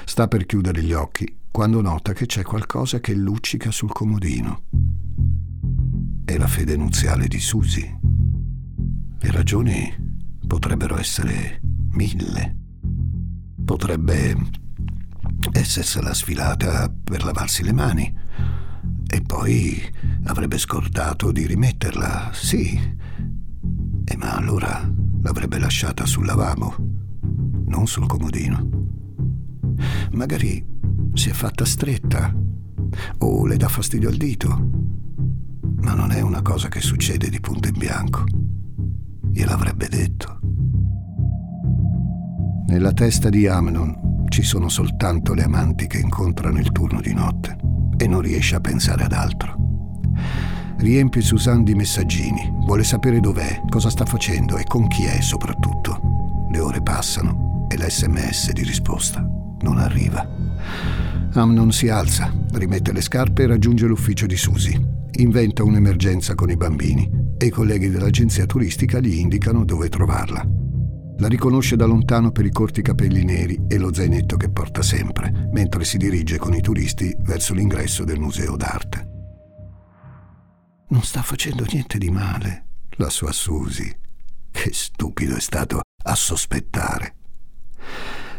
Sta 0.04 0.28
per 0.28 0.47
chiudere 0.47 0.83
gli 0.83 0.92
occhi 0.92 1.38
quando 1.50 1.80
nota 1.80 2.12
che 2.12 2.26
c'è 2.26 2.42
qualcosa 2.42 3.00
che 3.00 3.14
luccica 3.14 3.71
sul 3.71 3.92
comodino. 3.92 4.62
È 6.25 6.37
la 6.37 6.47
fede 6.47 6.76
nuziale 6.76 7.28
di 7.28 7.38
Susi. 7.38 7.99
Le 9.18 9.30
ragioni 9.30 9.95
potrebbero 10.47 10.99
essere 10.99 11.61
mille. 11.90 12.56
Potrebbe 13.64 14.37
essersela 15.52 16.14
sfilata 16.14 16.92
per 17.04 17.25
lavarsi 17.25 17.62
le 17.62 17.73
mani 17.73 18.14
e 19.06 19.23
poi 19.23 19.83
avrebbe 20.25 20.59
scordato 20.59 21.33
di 21.33 21.47
rimetterla, 21.47 22.30
sì. 22.33 22.78
E 24.04 24.16
ma 24.16 24.37
allora 24.37 24.96
l'avrebbe 25.26 25.59
lasciata 25.59 26.06
sul 26.06 26.25
lavabo, 26.25 26.76
non 27.66 27.88
sul 27.88 28.06
comodino. 28.06 28.68
Magari 30.12 30.64
si 31.14 31.30
è 31.30 31.33
fatta 31.33 31.64
stretta 31.64 32.33
o 33.18 33.45
le 33.45 33.56
dà 33.56 33.66
fastidio 33.66 34.09
al 34.09 34.14
dito, 34.14 34.49
ma 35.80 35.95
non 35.95 36.12
è 36.12 36.21
una 36.21 36.42
cosa 36.42 36.68
che 36.68 36.80
succede 36.80 37.28
di 37.28 37.40
punto 37.40 37.66
in 37.66 37.76
bianco. 37.76 38.25
Gliel'avrebbe 39.33 39.88
detto. 39.88 40.38
Nella 42.68 42.92
testa 42.92 43.28
di 43.28 43.49
Amnon 43.49 44.26
ci 44.28 44.42
sono 44.42 44.68
soltanto 44.68 45.35
le 45.35 45.42
amanti 45.42 45.88
che 45.88 45.99
incontrano 45.99 46.61
il 46.61 46.71
turno 46.71 47.00
di 47.00 47.12
notte 47.12 47.56
e 47.97 48.06
non 48.06 48.21
riesce 48.21 48.54
a 48.54 48.61
pensare 48.61 49.02
ad 49.02 49.12
altro. 49.12 49.65
Riempie 50.78 51.23
Susan 51.23 51.64
di 51.64 51.75
messaggini, 51.75 52.52
vuole 52.66 52.85
sapere 52.85 53.18
dov'è, 53.18 53.62
cosa 53.68 53.88
sta 53.88 54.04
facendo 54.04 54.59
e 54.59 54.64
con 54.64 54.87
chi 54.88 55.04
è 55.04 55.21
soprattutto. 55.23 56.47
Le 56.50 56.59
ore 56.59 56.83
passano 56.83 57.66
e 57.68 57.76
l'SMS 57.76 58.52
di 58.52 58.62
risposta 58.62 59.26
non 59.61 59.78
arriva. 59.78 60.28
Amnon 61.33 61.73
si 61.73 61.88
alza, 61.88 62.33
rimette 62.52 62.92
le 62.92 63.00
scarpe 63.00 63.42
e 63.42 63.47
raggiunge 63.47 63.87
l'ufficio 63.87 64.26
di 64.26 64.37
Susi. 64.37 64.95
Inventa 65.18 65.64
un'emergenza 65.64 66.35
con 66.35 66.50
i 66.50 66.56
bambini 66.56 67.11
e 67.38 67.47
i 67.47 67.50
colleghi 67.50 67.88
dell'agenzia 67.88 68.45
turistica 68.45 69.00
gli 69.00 69.14
indicano 69.14 69.64
dove 69.64 69.88
trovarla. 69.88 70.47
La 71.18 71.28
riconosce 71.28 71.76
da 71.76 71.87
lontano 71.87 72.33
per 72.33 72.45
i 72.45 72.50
corti 72.50 72.83
capelli 72.83 73.25
neri 73.25 73.64
e 73.66 73.78
lo 73.78 73.95
zainetto 73.95 74.37
che 74.37 74.50
porta 74.50 74.83
sempre, 74.83 75.49
mentre 75.52 75.85
si 75.85 75.97
dirige 75.97 76.37
con 76.37 76.54
i 76.54 76.61
turisti 76.61 77.16
verso 77.21 77.54
l'ingresso 77.54 78.04
del 78.04 78.21
museo 78.21 78.56
d'arte. 78.56 79.15
Non 80.88 81.02
sta 81.02 81.21
facendo 81.23 81.64
niente 81.69 81.99
di 81.99 82.11
male, 82.11 82.66
la 82.90 83.11
sua 83.11 83.33
Susie. 83.33 83.99
Che 84.52 84.71
stupido 84.73 85.35
è 85.35 85.40
stato 85.40 85.81
a 86.05 86.14
sospettare. 86.14 87.16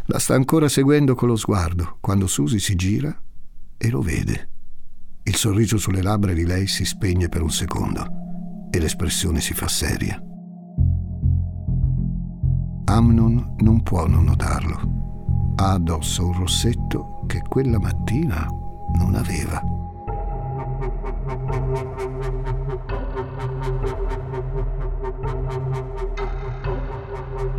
La 0.06 0.18
sta 0.18 0.34
ancora 0.36 0.70
seguendo 0.70 1.13
con 1.13 1.27
lo 1.27 1.36
sguardo 1.36 1.98
quando 2.00 2.25
Susie 2.25 2.60
si 2.60 2.75
gira 2.75 3.13
e 3.75 3.89
lo 3.89 4.01
vede. 4.01 4.50
Il 5.24 5.36
sorriso 5.36 5.77
sulle 5.77 6.01
labbra 6.01 6.32
di 6.32 6.46
lei 6.46 6.68
si 6.68 6.86
spegne 6.86 7.27
per 7.27 7.42
un 7.42 7.51
secondo 7.51 8.08
e 8.72 8.80
l'espressione 8.80 9.42
si 9.42 9.54
fa 9.54 9.68
seria. 9.68 10.18
Amnon 12.86 13.56
non 13.58 13.84
può 13.84 14.08
non 14.08 14.24
notarlo. 14.24 15.56
Ha 15.58 15.72
addosso 15.74 16.25
un 16.25 16.39
rossetto 16.39 17.25
che 17.27 17.42
quella 17.42 17.77
mattina 17.77 18.48
non 18.98 19.16
aveva. 19.16 19.76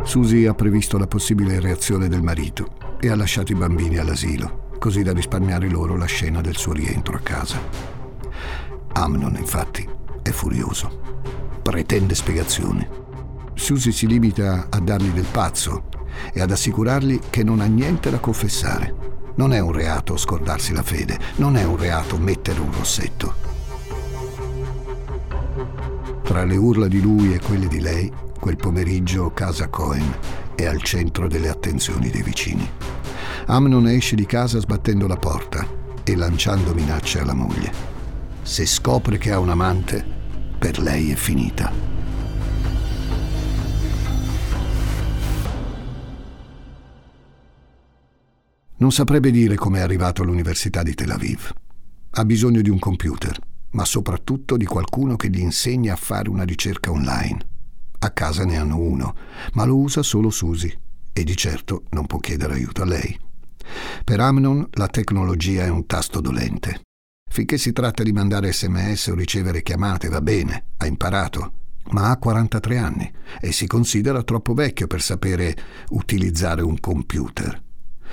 Susie 0.09 0.47
ha 0.47 0.55
previsto 0.55 0.97
la 0.97 1.05
possibile 1.05 1.59
reazione 1.59 2.07
del 2.07 2.23
marito 2.23 2.97
e 2.99 3.11
ha 3.11 3.15
lasciato 3.15 3.51
i 3.51 3.55
bambini 3.55 3.99
all'asilo, 3.99 4.71
così 4.79 5.03
da 5.03 5.13
risparmiare 5.13 5.69
loro 5.69 5.95
la 5.95 6.07
scena 6.07 6.41
del 6.41 6.57
suo 6.57 6.73
rientro 6.73 7.15
a 7.15 7.19
casa. 7.19 7.61
Amnon, 8.93 9.35
infatti, 9.35 9.87
è 10.23 10.31
furioso. 10.31 11.59
Pretende 11.61 12.15
spiegazioni. 12.15 12.87
Susie 13.53 13.91
si 13.91 14.07
limita 14.07 14.65
a 14.71 14.79
dargli 14.79 15.11
del 15.11 15.27
pazzo 15.31 15.89
e 16.33 16.41
ad 16.41 16.49
assicurargli 16.49 17.19
che 17.29 17.43
non 17.43 17.59
ha 17.59 17.67
niente 17.67 18.09
da 18.09 18.17
confessare. 18.17 18.95
Non 19.35 19.53
è 19.53 19.59
un 19.59 19.73
reato 19.73 20.17
scordarsi 20.17 20.73
la 20.73 20.81
fede, 20.81 21.19
non 21.35 21.55
è 21.55 21.63
un 21.63 21.77
reato 21.77 22.17
mettere 22.17 22.59
un 22.59 22.73
rossetto. 22.73 23.58
Tra 26.29 26.43
le 26.43 26.57
urla 26.57 26.87
di 26.87 27.01
lui 27.01 27.33
e 27.33 27.39
quelle 27.39 27.67
di 27.67 27.79
lei 27.79 28.13
Quel 28.39 28.55
pomeriggio 28.55 29.31
casa 29.31 29.67
Cohen 29.67 30.13
è 30.53 30.63
al 30.65 30.83
centro 30.83 31.27
delle 31.27 31.49
attenzioni 31.49 32.11
dei 32.11 32.21
vicini. 32.21 32.69
Amnon 33.47 33.87
esce 33.87 34.15
di 34.15 34.27
casa 34.27 34.59
sbattendo 34.59 35.07
la 35.07 35.15
porta 35.15 35.67
e 36.03 36.15
lanciando 36.15 36.75
minacce 36.75 37.19
alla 37.19 37.33
moglie. 37.33 37.71
Se 38.43 38.67
scopre 38.67 39.17
che 39.17 39.31
ha 39.31 39.39
un 39.39 39.49
amante, 39.49 40.05
per 40.59 40.77
lei 40.77 41.09
è 41.09 41.15
finita. 41.15 41.73
Non 48.77 48.91
saprebbe 48.91 49.31
dire 49.31 49.55
come 49.55 49.79
è 49.79 49.81
arrivato 49.81 50.21
all'Università 50.21 50.83
di 50.83 50.93
Tel 50.93 51.09
Aviv. 51.09 51.51
Ha 52.11 52.23
bisogno 52.23 52.61
di 52.61 52.69
un 52.69 52.77
computer, 52.77 53.35
ma 53.71 53.85
soprattutto 53.85 54.57
di 54.57 54.65
qualcuno 54.65 55.15
che 55.15 55.29
gli 55.29 55.39
insegni 55.39 55.89
a 55.89 55.95
fare 55.95 56.29
una 56.29 56.43
ricerca 56.43 56.91
online. 56.91 57.47
A 57.99 58.11
casa 58.11 58.45
ne 58.45 58.57
hanno 58.57 58.77
uno, 58.77 59.15
ma 59.53 59.65
lo 59.65 59.77
usa 59.77 60.01
solo 60.03 60.29
Susi 60.29 60.73
e 61.11 61.23
di 61.23 61.35
certo 61.35 61.83
non 61.89 62.05
può 62.05 62.19
chiedere 62.19 62.53
aiuto 62.53 62.81
a 62.81 62.85
lei. 62.85 63.19
Per 64.03 64.19
Amnon 64.19 64.67
la 64.71 64.87
tecnologia 64.87 65.63
è 65.63 65.69
un 65.69 65.85
tasto 65.85 66.21
dolente. 66.21 66.81
Finché 67.29 67.57
si 67.57 67.71
tratta 67.71 68.01
di 68.01 68.11
mandare 68.11 68.51
sms 68.51 69.07
o 69.07 69.15
ricevere 69.15 69.61
chiamate 69.61 70.07
va 70.07 70.21
bene, 70.21 70.71
ha 70.77 70.87
imparato, 70.87 71.51
ma 71.91 72.09
ha 72.09 72.17
43 72.17 72.77
anni 72.77 73.11
e 73.39 73.51
si 73.51 73.67
considera 73.67 74.23
troppo 74.23 74.53
vecchio 74.53 74.87
per 74.87 75.01
sapere 75.01 75.55
utilizzare 75.89 76.61
un 76.61 76.79
computer. 76.79 77.61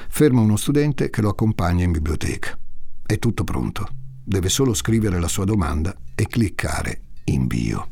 Ferma 0.08 0.40
uno 0.40 0.56
studente 0.56 1.08
che 1.08 1.22
lo 1.22 1.30
accompagna 1.30 1.84
in 1.84 1.92
biblioteca. 1.92 2.58
È 3.06 3.18
tutto 3.18 3.44
pronto. 3.44 3.88
Deve 4.28 4.49
solo 4.49 4.75
scrivere 4.75 5.21
la 5.21 5.28
sua 5.28 5.45
domanda 5.45 5.95
e 6.16 6.26
cliccare 6.26 7.00
invio. 7.26 7.90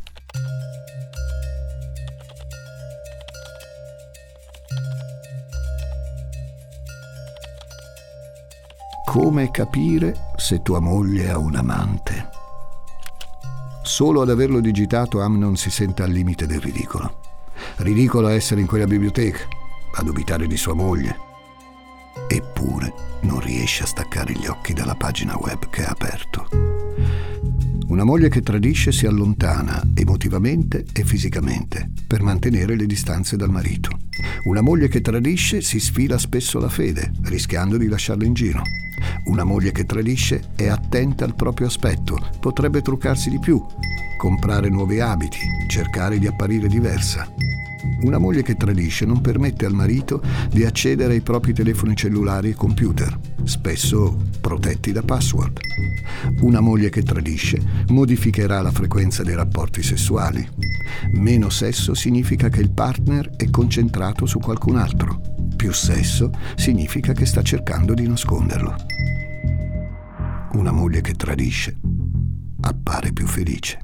come 9.05 9.53
capire 9.53 10.33
se 10.35 10.61
tua 10.61 10.81
moglie 10.81 11.31
ha 11.31 11.38
un 11.38 11.55
amante. 11.55 12.31
Solo 13.85 14.23
ad 14.23 14.31
averlo 14.31 14.59
digitato 14.59 15.20
Amnon 15.20 15.55
si 15.55 15.70
sente 15.70 16.03
al 16.03 16.11
limite 16.11 16.47
del 16.47 16.61
ridicolo. 16.61 17.20
Ridicolo 17.77 18.27
essere 18.27 18.61
in 18.61 18.66
quella 18.66 18.88
biblioteca, 18.88 19.47
a 19.94 20.03
dubitare 20.03 20.49
di 20.49 20.57
sua 20.57 20.75
moglie. 20.75 21.34
Eppure 22.29 22.92
non 23.22 23.40
riesce 23.40 23.83
a 23.83 23.87
staccare 23.87 24.33
gli 24.33 24.46
occhi 24.46 24.72
dalla 24.72 24.94
pagina 24.94 25.37
web 25.37 25.68
che 25.70 25.85
ha 25.85 25.90
aperto. 25.90 26.48
Una 27.87 28.05
moglie 28.05 28.29
che 28.29 28.40
tradisce 28.40 28.92
si 28.92 29.07
allontana 29.07 29.83
emotivamente 29.94 30.85
e 30.92 31.05
fisicamente 31.05 31.90
per 32.07 32.22
mantenere 32.22 32.77
le 32.77 32.87
distanze 32.87 33.37
dal 33.37 33.50
marito. 33.50 33.90
Una 34.44 34.62
moglie 34.62 34.88
che 34.88 35.00
tradisce 35.00 35.61
si 35.61 35.79
sfila 35.79 36.18
spesso 36.18 36.59
la 36.59 36.68
fede, 36.68 37.12
rischiando 37.24 37.77
di 37.77 37.87
lasciarlo 37.87 38.24
in 38.24 38.33
giro. 38.33 38.62
Una 39.27 39.44
moglie 39.44 39.70
che 39.70 39.87
tradisce 39.87 40.50
è 40.57 40.66
attenta 40.66 41.24
al 41.24 41.35
proprio 41.35 41.66
aspetto, 41.66 42.18
potrebbe 42.40 42.83
truccarsi 42.83 43.31
di 43.31 43.38
più, 43.38 43.64
comprare 44.16 44.68
nuovi 44.70 45.00
abiti, 45.00 45.38
cercare 45.68 46.18
di 46.18 46.27
apparire 46.27 46.68
diversa. 46.68 47.29
Una 48.05 48.19
moglie 48.19 48.43
che 48.43 48.55
tradisce 48.55 49.07
non 49.07 49.23
permette 49.23 49.64
al 49.64 49.73
marito 49.73 50.23
di 50.51 50.62
accedere 50.62 51.14
ai 51.14 51.23
propri 51.23 51.55
telefoni 51.55 51.97
cellulari 51.97 52.51
e 52.51 52.55
computer, 52.55 53.19
spesso 53.45 54.25
protetti 54.43 54.93
da 54.93 55.01
password. 55.01 55.59
Una 56.40 56.61
moglie 56.61 56.90
che 56.90 57.03
tradisce 57.03 57.59
modificherà 57.88 58.61
la 58.61 58.71
frequenza 58.71 59.23
dei 59.23 59.35
rapporti 59.35 59.83
sessuali. 59.83 60.47
Meno 61.12 61.49
sesso 61.49 61.95
significa 61.95 62.51
che 62.51 62.61
il 62.61 62.71
partner 62.71 63.31
è 63.37 63.49
concentrato 63.49 64.27
su 64.27 64.38
qualcun 64.38 64.77
altro. 64.77 65.23
Più 65.57 65.73
sesso 65.73 66.31
significa 66.57 67.14
che 67.14 67.25
sta 67.25 67.40
cercando 67.40 67.95
di 67.95 68.07
nasconderlo. 68.07 68.77
Una 70.53 70.73
moglie 70.73 71.01
che 71.01 71.14
tradisce 71.14 71.79
appare 72.61 73.12
più 73.14 73.27
felice. 73.27 73.84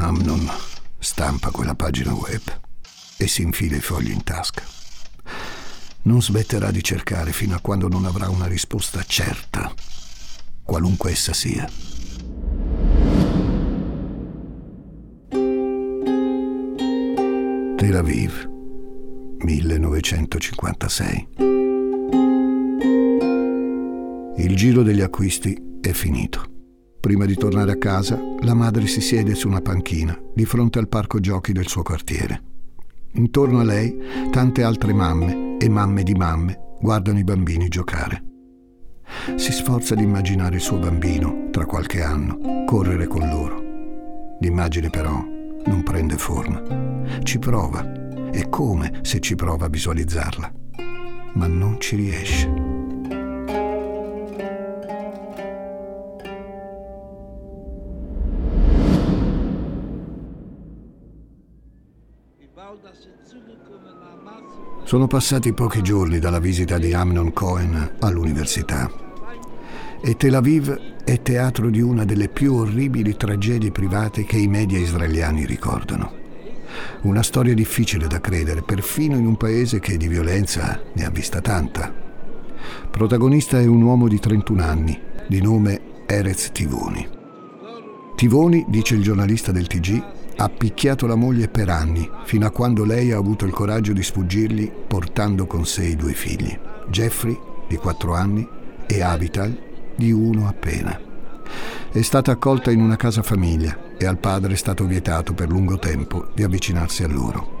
Amnon 0.00 0.48
stampa 0.96 1.50
quella 1.50 1.74
pagina 1.74 2.14
web 2.14 2.40
e 3.16 3.26
si 3.26 3.42
infila 3.42 3.74
i 3.74 3.80
fogli 3.80 4.12
in 4.12 4.22
tasca. 4.22 4.62
Non 6.02 6.22
smetterà 6.22 6.70
di 6.70 6.84
cercare 6.84 7.32
fino 7.32 7.56
a 7.56 7.60
quando 7.60 7.88
non 7.88 8.04
avrà 8.04 8.30
una 8.30 8.46
risposta 8.46 9.02
certa, 9.02 9.74
qualunque 10.62 11.10
essa 11.10 11.32
sia. 11.32 11.68
Tel 17.76 17.96
Aviv, 17.96 18.48
1956. 19.38 21.28
Il 24.36 24.54
giro 24.54 24.82
degli 24.84 25.00
acquisti 25.00 25.60
è 25.80 25.90
finito. 25.90 26.47
Prima 27.00 27.24
di 27.26 27.34
tornare 27.34 27.72
a 27.72 27.78
casa, 27.78 28.18
la 28.40 28.54
madre 28.54 28.86
si 28.86 29.00
siede 29.00 29.34
su 29.34 29.48
una 29.48 29.60
panchina 29.60 30.18
di 30.34 30.44
fronte 30.44 30.78
al 30.78 30.88
parco 30.88 31.20
giochi 31.20 31.52
del 31.52 31.68
suo 31.68 31.82
quartiere. 31.82 32.42
Intorno 33.12 33.60
a 33.60 33.64
lei, 33.64 33.96
tante 34.30 34.62
altre 34.62 34.92
mamme 34.92 35.56
e 35.58 35.68
mamme 35.68 36.02
di 36.02 36.14
mamme 36.14 36.76
guardano 36.80 37.18
i 37.18 37.24
bambini 37.24 37.68
giocare. 37.68 38.22
Si 39.36 39.52
sforza 39.52 39.94
di 39.94 40.02
immaginare 40.02 40.56
il 40.56 40.60
suo 40.60 40.78
bambino, 40.78 41.48
tra 41.50 41.64
qualche 41.66 42.02
anno, 42.02 42.64
correre 42.66 43.06
con 43.06 43.28
loro. 43.28 43.62
L'immagine 44.40 44.90
però 44.90 45.24
non 45.66 45.82
prende 45.82 46.16
forma. 46.16 46.62
Ci 47.22 47.38
prova. 47.38 48.30
È 48.30 48.48
come 48.48 49.00
se 49.02 49.20
ci 49.20 49.34
prova 49.34 49.66
a 49.66 49.70
visualizzarla. 49.70 50.52
Ma 51.34 51.46
non 51.46 51.80
ci 51.80 51.96
riesce. 51.96 52.77
Sono 64.88 65.06
passati 65.06 65.52
pochi 65.52 65.82
giorni 65.82 66.18
dalla 66.18 66.38
visita 66.38 66.78
di 66.78 66.94
Amnon 66.94 67.34
Cohen 67.34 67.96
all'università 67.98 68.90
e 70.00 70.16
Tel 70.16 70.34
Aviv 70.34 70.74
è 71.04 71.20
teatro 71.20 71.68
di 71.68 71.82
una 71.82 72.06
delle 72.06 72.30
più 72.30 72.54
orribili 72.54 73.14
tragedie 73.14 73.70
private 73.70 74.24
che 74.24 74.38
i 74.38 74.46
media 74.46 74.78
israeliani 74.78 75.44
ricordano. 75.44 76.10
Una 77.02 77.22
storia 77.22 77.52
difficile 77.52 78.06
da 78.06 78.18
credere, 78.18 78.62
perfino 78.62 79.18
in 79.18 79.26
un 79.26 79.36
paese 79.36 79.78
che 79.78 79.98
di 79.98 80.08
violenza 80.08 80.80
ne 80.94 81.04
ha 81.04 81.10
vista 81.10 81.42
tanta. 81.42 81.92
Protagonista 82.90 83.60
è 83.60 83.66
un 83.66 83.82
uomo 83.82 84.08
di 84.08 84.18
31 84.18 84.62
anni, 84.62 84.98
di 85.26 85.42
nome 85.42 85.80
Erez 86.06 86.50
Tivoni. 86.50 87.06
Tivoni, 88.16 88.64
dice 88.66 88.94
il 88.94 89.02
giornalista 89.02 89.52
del 89.52 89.66
TG, 89.66 90.02
ha 90.40 90.48
picchiato 90.48 91.08
la 91.08 91.16
moglie 91.16 91.48
per 91.48 91.68
anni, 91.68 92.08
fino 92.24 92.46
a 92.46 92.50
quando 92.50 92.84
lei 92.84 93.10
ha 93.10 93.16
avuto 93.16 93.44
il 93.44 93.50
coraggio 93.50 93.92
di 93.92 94.04
sfuggirgli 94.04 94.70
portando 94.86 95.48
con 95.48 95.66
sé 95.66 95.86
i 95.86 95.96
due 95.96 96.12
figli, 96.12 96.56
Jeffrey, 96.88 97.36
di 97.66 97.74
4 97.74 98.14
anni, 98.14 98.48
e 98.86 99.02
Avital, 99.02 99.56
di 99.96 100.12
uno 100.12 100.46
appena. 100.46 100.98
È 101.90 102.02
stata 102.02 102.30
accolta 102.30 102.70
in 102.70 102.80
una 102.80 102.94
casa 102.94 103.22
famiglia 103.22 103.96
e 103.98 104.06
al 104.06 104.18
padre 104.18 104.52
è 104.52 104.56
stato 104.56 104.84
vietato 104.84 105.34
per 105.34 105.48
lungo 105.48 105.76
tempo 105.78 106.28
di 106.34 106.44
avvicinarsi 106.44 107.02
a 107.02 107.08
loro. 107.08 107.56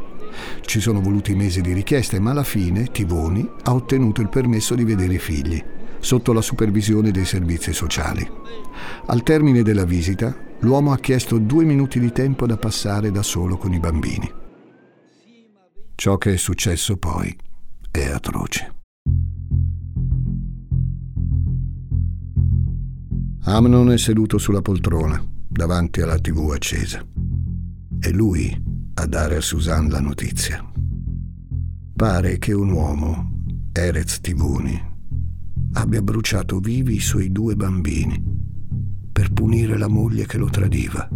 Ci 0.60 0.78
sono 0.78 1.00
voluti 1.00 1.34
mesi 1.34 1.60
di 1.60 1.72
richieste, 1.72 2.20
ma 2.20 2.30
alla 2.30 2.44
fine 2.44 2.92
Tivoni 2.92 3.48
ha 3.64 3.74
ottenuto 3.74 4.20
il 4.20 4.28
permesso 4.28 4.76
di 4.76 4.84
vedere 4.84 5.14
i 5.14 5.18
figli, 5.18 5.60
sotto 6.00 6.32
la 6.32 6.40
supervisione 6.40 7.10
dei 7.10 7.24
servizi 7.24 7.72
sociali. 7.72 8.28
Al 9.06 9.22
termine 9.22 9.62
della 9.62 9.84
visita, 9.84 10.34
l'uomo 10.60 10.92
ha 10.92 10.98
chiesto 10.98 11.38
due 11.38 11.64
minuti 11.64 11.98
di 12.00 12.12
tempo 12.12 12.46
da 12.46 12.56
passare 12.56 13.10
da 13.10 13.22
solo 13.22 13.56
con 13.56 13.72
i 13.72 13.78
bambini. 13.78 14.30
Ciò 15.94 16.16
che 16.16 16.34
è 16.34 16.36
successo 16.36 16.96
poi 16.96 17.36
è 17.90 18.06
atroce. 18.06 18.74
Amnon 23.44 23.92
è 23.92 23.98
seduto 23.98 24.36
sulla 24.38 24.60
poltrona, 24.60 25.22
davanti 25.48 26.02
alla 26.02 26.18
tv 26.18 26.50
accesa. 26.52 27.02
È 27.98 28.10
lui 28.10 28.56
a 28.94 29.06
dare 29.06 29.36
a 29.36 29.40
Suzanne 29.40 29.90
la 29.90 30.00
notizia. 30.00 30.64
Pare 31.96 32.38
che 32.38 32.52
un 32.52 32.70
uomo, 32.70 33.32
Erez 33.72 34.20
Tivoni, 34.20 34.87
abbia 35.72 36.02
bruciato 36.02 36.58
vivi 36.58 36.96
i 36.96 37.00
suoi 37.00 37.30
due 37.30 37.54
bambini 37.54 38.22
per 39.12 39.32
punire 39.32 39.76
la 39.76 39.88
moglie 39.88 40.26
che 40.26 40.38
lo 40.38 40.48
tradiva. 40.48 41.08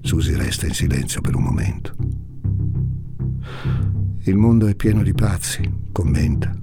Susi 0.00 0.34
resta 0.34 0.66
in 0.66 0.74
silenzio 0.74 1.20
per 1.20 1.34
un 1.34 1.42
momento. 1.42 1.94
Il 4.22 4.36
mondo 4.36 4.66
è 4.66 4.74
pieno 4.74 5.02
di 5.02 5.12
pazzi, 5.12 5.68
commenta. 5.92 6.54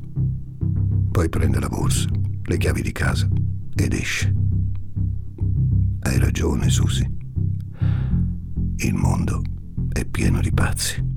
Poi 1.11 1.29
prende 1.29 1.59
la 1.59 1.67
borsa, 1.67 2.09
le 2.43 2.57
chiavi 2.57 2.81
di 2.81 2.91
casa 2.91 3.29
ed 3.75 3.93
esce. 3.93 4.33
Hai 5.99 6.19
ragione, 6.19 6.69
Susi. 6.69 7.09
Il 8.77 8.93
mondo 8.93 9.41
è 9.91 10.05
pieno 10.05 10.41
di 10.41 10.51
pazzi. 10.51 11.12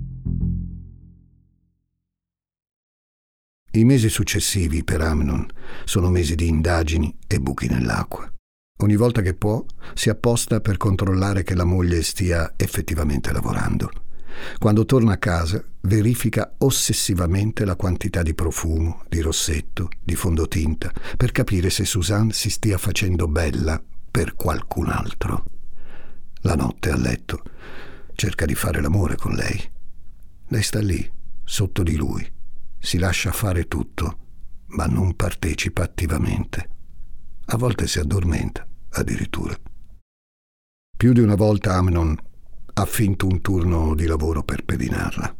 I 3.76 3.84
mesi 3.84 4.08
successivi 4.08 4.84
per 4.84 5.02
Amnon 5.02 5.46
sono 5.84 6.08
mesi 6.08 6.34
di 6.34 6.48
indagini 6.48 7.14
e 7.26 7.38
buchi 7.40 7.68
nell'acqua. 7.68 8.26
Ogni 8.78 8.96
volta 8.96 9.20
che 9.20 9.34
può 9.34 9.62
si 9.92 10.08
apposta 10.08 10.62
per 10.62 10.78
controllare 10.78 11.42
che 11.42 11.54
la 11.54 11.64
moglie 11.64 12.02
stia 12.02 12.54
effettivamente 12.56 13.32
lavorando. 13.32 13.90
Quando 14.56 14.86
torna 14.86 15.12
a 15.12 15.18
casa 15.18 15.62
verifica 15.82 16.54
ossessivamente 16.56 17.66
la 17.66 17.76
quantità 17.76 18.22
di 18.22 18.32
profumo, 18.32 19.02
di 19.10 19.20
rossetto, 19.20 19.90
di 20.02 20.14
fondotinta, 20.14 20.90
per 21.14 21.32
capire 21.32 21.68
se 21.68 21.84
Suzanne 21.84 22.32
si 22.32 22.48
stia 22.48 22.78
facendo 22.78 23.28
bella 23.28 23.78
per 24.10 24.36
qualcun 24.36 24.88
altro. 24.88 25.44
La 26.40 26.54
notte 26.54 26.90
a 26.90 26.96
letto 26.96 27.42
cerca 28.14 28.46
di 28.46 28.54
fare 28.54 28.80
l'amore 28.80 29.16
con 29.16 29.34
lei. 29.34 29.62
Lei 30.48 30.62
sta 30.62 30.80
lì, 30.80 31.06
sotto 31.44 31.82
di 31.82 31.96
lui, 31.96 32.26
si 32.78 32.98
lascia 32.98 33.32
fare 33.32 33.66
tutto, 33.68 34.18
ma 34.68 34.86
non 34.86 35.14
partecipa 35.14 35.82
attivamente. 35.82 36.70
A 37.46 37.56
volte 37.56 37.86
si 37.86 37.98
addormenta, 37.98 38.66
addirittura. 38.90 39.56
Più 40.96 41.12
di 41.12 41.20
una 41.20 41.34
volta 41.34 41.74
Amnon 41.74 42.16
ha 42.74 42.84
finto 42.84 43.26
un 43.26 43.40
turno 43.40 43.94
di 43.94 44.06
lavoro 44.06 44.42
per 44.42 44.64
pedinarla 44.64 45.36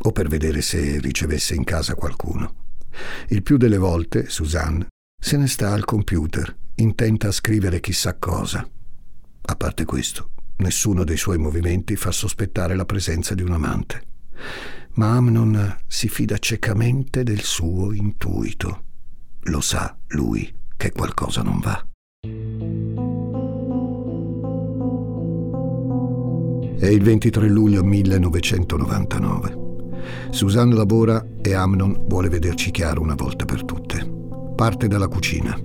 o 0.00 0.12
per 0.12 0.28
vedere 0.28 0.60
se 0.60 1.00
ricevesse 1.00 1.54
in 1.54 1.64
casa 1.64 1.94
qualcuno. 1.94 2.66
Il 3.28 3.42
più 3.42 3.56
delle 3.56 3.78
volte 3.78 4.28
Suzanne 4.28 4.86
se 5.20 5.36
ne 5.36 5.48
sta 5.48 5.72
al 5.72 5.84
computer, 5.84 6.56
intenta 6.76 7.28
a 7.28 7.32
scrivere 7.32 7.80
chissà 7.80 8.14
cosa. 8.14 8.66
A 9.40 9.56
parte 9.56 9.84
questo, 9.84 10.30
nessuno 10.58 11.02
dei 11.02 11.16
suoi 11.16 11.38
movimenti 11.38 11.96
fa 11.96 12.12
sospettare 12.12 12.76
la 12.76 12.84
presenza 12.84 13.34
di 13.34 13.42
un 13.42 13.52
amante. 13.52 14.02
Ma 14.94 15.16
Amnon 15.16 15.76
si 15.86 16.08
fida 16.08 16.38
ciecamente 16.38 17.22
del 17.22 17.42
suo 17.42 17.92
intuito. 17.92 18.84
Lo 19.42 19.60
sa, 19.60 19.96
lui, 20.08 20.52
che 20.76 20.92
qualcosa 20.92 21.42
non 21.42 21.60
va. 21.60 21.86
È 26.78 26.86
il 26.86 27.02
23 27.02 27.48
luglio 27.48 27.82
1999. 27.84 29.66
Susanne 30.30 30.74
lavora 30.74 31.24
e 31.40 31.54
Amnon 31.54 32.04
vuole 32.06 32.28
vederci 32.28 32.70
chiaro 32.70 33.00
una 33.00 33.14
volta 33.14 33.44
per 33.44 33.64
tutte. 33.64 34.06
Parte 34.54 34.88
dalla 34.88 35.08
cucina. 35.08 35.58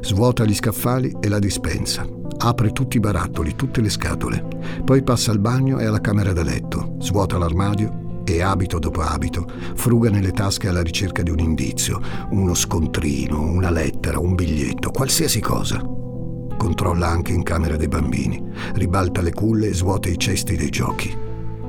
Svuota 0.00 0.44
gli 0.44 0.54
scaffali 0.54 1.14
e 1.20 1.28
la 1.28 1.38
dispensa. 1.38 2.06
Apre 2.38 2.72
tutti 2.72 2.96
i 2.96 3.00
barattoli, 3.00 3.54
tutte 3.54 3.80
le 3.80 3.88
scatole. 3.90 4.46
Poi 4.84 5.02
passa 5.02 5.30
al 5.30 5.38
bagno 5.38 5.78
e 5.78 5.84
alla 5.84 6.00
camera 6.00 6.32
da 6.32 6.42
letto. 6.42 6.96
Svuota 6.98 7.38
l'armadio 7.38 8.01
e 8.24 8.42
abito 8.42 8.78
dopo 8.78 9.00
abito 9.00 9.46
fruga 9.74 10.10
nelle 10.10 10.32
tasche 10.32 10.68
alla 10.68 10.82
ricerca 10.82 11.22
di 11.22 11.30
un 11.30 11.38
indizio, 11.38 12.00
uno 12.30 12.54
scontrino, 12.54 13.40
una 13.40 13.70
lettera, 13.70 14.18
un 14.18 14.34
biglietto, 14.34 14.90
qualsiasi 14.90 15.40
cosa 15.40 16.00
controlla 16.62 17.08
anche 17.08 17.32
in 17.32 17.42
camera 17.42 17.76
dei 17.76 17.88
bambini, 17.88 18.40
ribalta 18.74 19.20
le 19.20 19.32
culle 19.32 19.66
e 19.66 19.74
svuota 19.74 20.08
i 20.08 20.16
cesti 20.16 20.54
dei 20.54 20.70
giochi. 20.70 21.12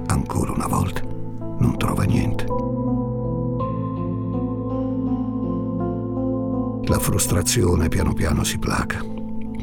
Ancora 0.06 0.52
una 0.52 0.68
volta 0.68 1.02
non 1.02 1.76
trova 1.80 2.04
niente. 2.04 2.46
La 6.86 7.00
frustrazione 7.00 7.88
piano 7.88 8.14
piano 8.14 8.44
si 8.44 8.60
placa. 8.60 9.04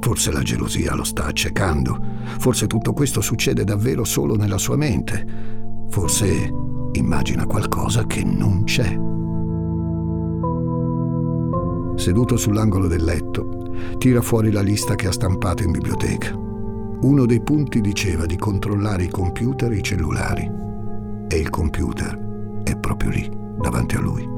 Forse 0.00 0.32
la 0.32 0.42
gelosia 0.42 0.94
lo 0.94 1.04
sta 1.04 1.26
accecando. 1.26 1.96
Forse 2.38 2.66
tutto 2.66 2.92
questo 2.92 3.20
succede 3.20 3.62
davvero 3.62 4.02
solo 4.02 4.34
nella 4.34 4.58
sua 4.58 4.76
mente. 4.76 5.26
Forse 5.90 6.52
immagina 6.92 7.46
qualcosa 7.46 8.04
che 8.06 8.24
non 8.24 8.64
c'è. 8.64 8.98
Seduto 11.96 12.36
sull'angolo 12.36 12.88
del 12.88 13.04
letto, 13.04 13.96
tira 13.98 14.22
fuori 14.22 14.50
la 14.50 14.62
lista 14.62 14.94
che 14.94 15.06
ha 15.06 15.12
stampato 15.12 15.62
in 15.62 15.70
biblioteca. 15.70 16.34
Uno 16.34 17.26
dei 17.26 17.42
punti 17.42 17.80
diceva 17.80 18.26
di 18.26 18.36
controllare 18.36 19.04
i 19.04 19.10
computer 19.10 19.70
e 19.72 19.76
i 19.76 19.82
cellulari. 19.82 20.50
E 21.28 21.36
il 21.36 21.50
computer 21.50 22.62
è 22.64 22.76
proprio 22.76 23.10
lì, 23.10 23.30
davanti 23.60 23.96
a 23.96 24.00
lui. 24.00 24.28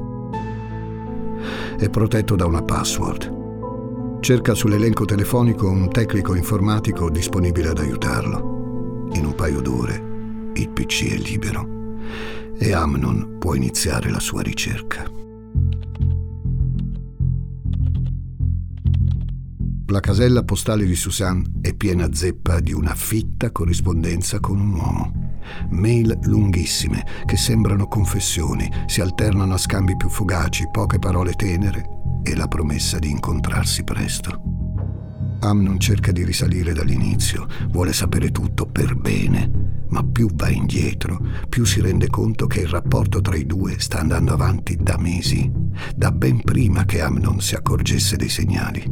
È 1.77 1.89
protetto 1.89 2.35
da 2.35 2.45
una 2.45 2.61
password. 2.61 3.41
Cerca 4.19 4.53
sull'elenco 4.53 5.05
telefonico 5.05 5.69
un 5.69 5.89
tecnico 5.89 6.35
informatico 6.35 7.09
disponibile 7.09 7.69
ad 7.69 7.79
aiutarlo. 7.79 9.07
In 9.13 9.25
un 9.25 9.35
paio 9.35 9.61
d'ore 9.61 10.11
il 10.53 10.69
PC 10.69 11.13
è 11.13 11.17
libero 11.17 11.81
e 12.57 12.73
Amnon 12.73 13.37
può 13.39 13.55
iniziare 13.55 14.09
la 14.09 14.19
sua 14.19 14.41
ricerca. 14.41 15.09
La 19.87 19.99
casella 19.99 20.43
postale 20.43 20.85
di 20.85 20.95
Susanne 20.95 21.59
è 21.61 21.73
piena 21.75 22.11
zeppa 22.13 22.59
di 22.59 22.73
una 22.73 22.95
fitta 22.95 23.51
corrispondenza 23.51 24.39
con 24.39 24.59
un 24.59 24.73
uomo. 24.73 25.37
Mail 25.69 26.17
lunghissime 26.23 27.05
che 27.25 27.37
sembrano 27.37 27.87
confessioni, 27.87 28.67
si 28.87 29.01
alternano 29.01 29.53
a 29.53 29.57
scambi 29.57 29.95
più 29.95 30.09
fugaci, 30.09 30.67
poche 30.71 30.97
parole 30.97 31.33
tenere 31.33 31.85
e 32.23 32.35
la 32.35 32.47
promessa 32.47 32.97
di 32.97 33.09
incontrarsi 33.11 33.83
presto. 33.83 34.41
Amnon 35.41 35.79
cerca 35.79 36.11
di 36.11 36.23
risalire 36.23 36.73
dall'inizio, 36.73 37.47
vuole 37.69 37.93
sapere 37.93 38.31
tutto 38.31 38.65
per 38.65 38.95
bene, 38.95 39.62
più 40.23 40.35
va 40.35 40.47
indietro, 40.47 41.19
più 41.49 41.65
si 41.65 41.81
rende 41.81 42.07
conto 42.07 42.47
che 42.47 42.61
il 42.61 42.69
rapporto 42.69 43.19
tra 43.19 43.35
i 43.35 43.45
due 43.45 43.75
sta 43.79 43.99
andando 43.99 44.31
avanti 44.31 44.77
da 44.77 44.97
mesi, 44.97 45.51
da 45.93 46.11
ben 46.11 46.41
prima 46.41 46.85
che 46.85 47.01
Amnon 47.01 47.41
si 47.41 47.55
accorgesse 47.55 48.15
dei 48.15 48.29
segnali. 48.29 48.89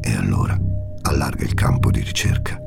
E 0.00 0.14
allora 0.14 0.58
allarga 1.02 1.44
il 1.44 1.52
campo 1.52 1.90
di 1.90 2.00
ricerca. 2.00 2.58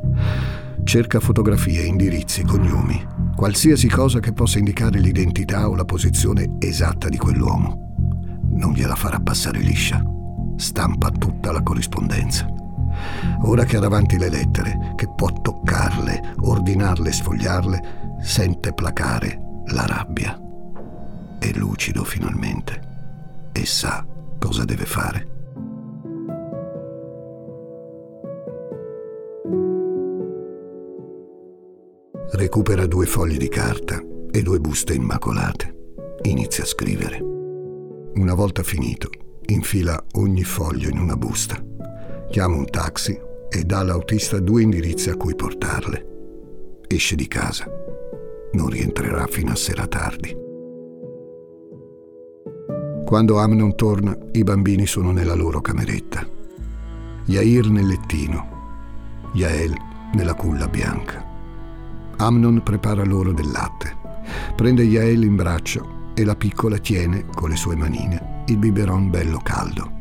Cerca 0.84 1.20
fotografie, 1.20 1.82
indirizzi, 1.82 2.44
cognomi, 2.44 3.04
qualsiasi 3.36 3.88
cosa 3.88 4.20
che 4.20 4.32
possa 4.32 4.60
indicare 4.60 5.00
l'identità 5.00 5.67
o 5.67 5.74
la 5.74 5.86
posizione 5.86 6.58
esatta 6.60 7.10
di 7.10 7.17
quell'uomo. 7.17 7.96
Non 8.52 8.74
gliela 8.74 8.96
farà 8.96 9.20
passare 9.20 9.58
liscia. 9.58 10.04
Stampa 10.56 11.10
tutta 11.10 11.52
la 11.52 11.63
corrispondenza. 11.63 12.61
Ora 13.44 13.64
che 13.64 13.78
ha 13.78 13.80
davanti 13.80 14.18
le 14.18 14.30
lettere, 14.30 14.94
che 14.96 15.08
può 15.14 15.32
toccarle, 15.32 16.36
ordinarle 16.42 17.12
sfogliarle, 17.12 18.18
sente 18.22 18.74
placare 18.74 19.64
la 19.68 19.86
rabbia. 19.86 20.40
È 21.40 21.52
lucido 21.56 22.04
finalmente 22.04 22.90
e 23.52 23.66
sa 23.66 24.06
cosa 24.40 24.64
deve 24.64 24.86
fare. 24.86 25.28
Recupera 32.34 32.86
due 32.86 33.06
fogli 33.06 33.38
di 33.38 33.50
carta 33.50 34.02
e 34.32 34.42
due 34.42 34.60
buste 34.60 34.94
immacolate. 34.94 35.76
Inizia 36.24 36.64
a 36.64 36.68
scrivere. 36.68 37.20
Una 37.20 38.34
volta 38.34 38.64
finito, 38.64 39.10
infila 39.48 40.02
ogni 40.14 40.44
foglio 40.44 40.90
in 40.90 40.98
una 40.98 41.18
busta. 41.18 41.71
Chiama 42.32 42.56
un 42.56 42.70
taxi 42.70 43.20
e 43.50 43.63
dà 43.65 43.80
all'autista 43.80 44.39
due 44.39 44.62
indirizzi 44.62 45.10
a 45.10 45.17
cui 45.17 45.36
portarle. 45.36 46.06
Esce 46.88 47.17
di 47.17 47.28
casa. 47.28 47.65
Non 48.54 48.70
rientrerà 48.70 49.28
fino 49.28 49.52
a 49.52 49.56
sera 49.56 49.86
tardi. 49.86 50.34
Quando 53.04 53.38
Amnon 53.38 53.76
torna, 53.76 54.17
i 54.32 54.44
bambini 54.44 54.86
sono 54.86 55.12
nella 55.12 55.34
loro 55.34 55.60
cameretta. 55.60 56.26
Yair 57.26 57.70
nel 57.70 57.88
lettino, 57.88 58.48
Yael 59.34 59.76
nella 60.13 60.34
culla 60.34 60.70
bianca. 60.70 61.22
Amnon 62.15 62.63
prepara 62.63 63.04
loro 63.04 63.34
del 63.34 63.52
latte. 63.52 63.94
Prende 64.56 64.84
Yael 64.84 65.26
in 65.26 65.36
braccio 65.36 66.13
e 66.13 66.24
la 66.24 66.38
piccola 66.38 66.78
tiene, 66.78 67.26
con 67.26 67.50
le 67.50 67.58
sue 67.58 67.76
manine, 67.76 68.44
il 68.46 68.58
biberon 68.58 69.10
bello 69.10 69.41
caldo. 69.44 69.91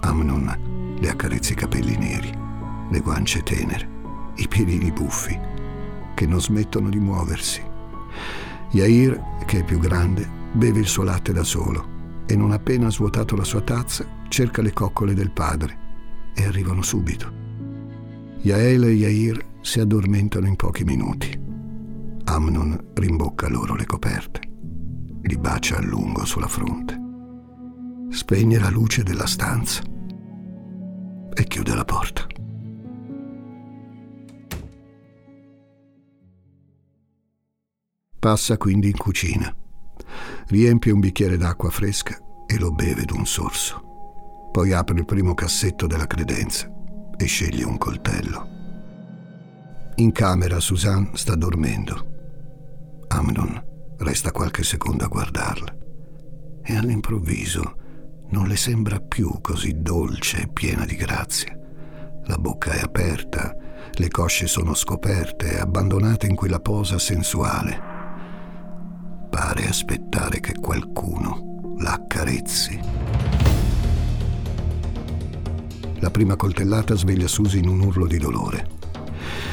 Amnon 0.00 0.71
le 1.02 1.10
accarezza 1.10 1.52
i 1.52 1.56
capelli 1.56 1.96
neri, 1.96 2.32
le 2.88 3.00
guance 3.00 3.42
tenere, 3.42 3.88
i 4.36 4.46
piedini 4.46 4.92
buffi, 4.92 5.36
che 6.14 6.26
non 6.26 6.40
smettono 6.40 6.88
di 6.88 7.00
muoversi. 7.00 7.60
Yair, 8.70 9.20
che 9.44 9.58
è 9.58 9.64
più 9.64 9.80
grande, 9.80 10.24
beve 10.52 10.78
il 10.78 10.86
suo 10.86 11.02
latte 11.02 11.32
da 11.32 11.42
solo 11.42 12.22
e 12.26 12.36
non 12.36 12.52
appena 12.52 12.88
svuotato 12.88 13.34
la 13.34 13.42
sua 13.42 13.62
tazza 13.62 14.06
cerca 14.28 14.62
le 14.62 14.72
coccole 14.72 15.12
del 15.12 15.32
padre 15.32 15.76
e 16.36 16.44
arrivano 16.44 16.82
subito. 16.82 17.40
Yael 18.42 18.84
e 18.84 18.92
Yair 18.92 19.44
si 19.60 19.80
addormentano 19.80 20.46
in 20.46 20.54
pochi 20.54 20.84
minuti. 20.84 21.36
Amnon 22.26 22.90
rimbocca 22.94 23.48
loro 23.48 23.74
le 23.74 23.86
coperte, 23.86 24.40
li 25.22 25.36
bacia 25.36 25.78
a 25.78 25.82
lungo 25.82 26.24
sulla 26.24 26.46
fronte, 26.46 26.96
spegne 28.10 28.60
la 28.60 28.70
luce 28.70 29.02
della 29.02 29.26
stanza 29.26 29.90
e 31.34 31.44
chiude 31.44 31.74
la 31.74 31.84
porta. 31.84 32.26
Passa 38.18 38.56
quindi 38.56 38.88
in 38.88 38.96
cucina 38.96 39.52
riempie 40.48 40.92
un 40.92 41.00
bicchiere 41.00 41.36
d'acqua 41.36 41.70
fresca 41.70 42.16
e 42.46 42.58
lo 42.58 42.70
beve 42.70 43.04
d'un 43.04 43.26
sorso. 43.26 44.50
Poi 44.52 44.72
apre 44.72 44.98
il 44.98 45.04
primo 45.04 45.34
cassetto 45.34 45.86
della 45.86 46.06
credenza 46.06 46.70
e 47.16 47.24
sceglie 47.24 47.64
un 47.64 47.78
coltello. 47.78 48.48
In 49.96 50.12
camera 50.12 50.60
Suzanne 50.60 51.10
sta 51.14 51.34
dormendo. 51.34 52.10
Amnon 53.08 53.70
resta 53.98 54.30
qualche 54.30 54.62
secondo 54.62 55.04
a 55.04 55.08
guardarla 55.08 55.76
e 56.62 56.76
all'improvviso 56.76 57.76
non 58.32 58.46
le 58.46 58.56
sembra 58.56 59.00
più 59.00 59.40
così 59.40 59.80
dolce 59.80 60.42
e 60.42 60.48
piena 60.48 60.84
di 60.84 60.96
grazia. 60.96 61.56
La 62.24 62.36
bocca 62.36 62.72
è 62.72 62.80
aperta, 62.80 63.56
le 63.94 64.08
cosce 64.08 64.46
sono 64.46 64.74
scoperte 64.74 65.58
abbandonate 65.58 66.26
in 66.26 66.34
quella 66.34 66.60
posa 66.60 66.98
sensuale 66.98 67.92
pare 69.32 69.66
aspettare 69.66 70.40
che 70.40 70.52
qualcuno 70.60 71.74
la 71.78 71.94
accarezzi. 71.94 72.78
La 76.00 76.10
prima 76.10 76.36
coltellata 76.36 76.94
sveglia 76.94 77.26
Susi 77.26 77.56
in 77.56 77.68
un 77.68 77.80
urlo 77.80 78.06
di 78.06 78.18
dolore. 78.18 78.68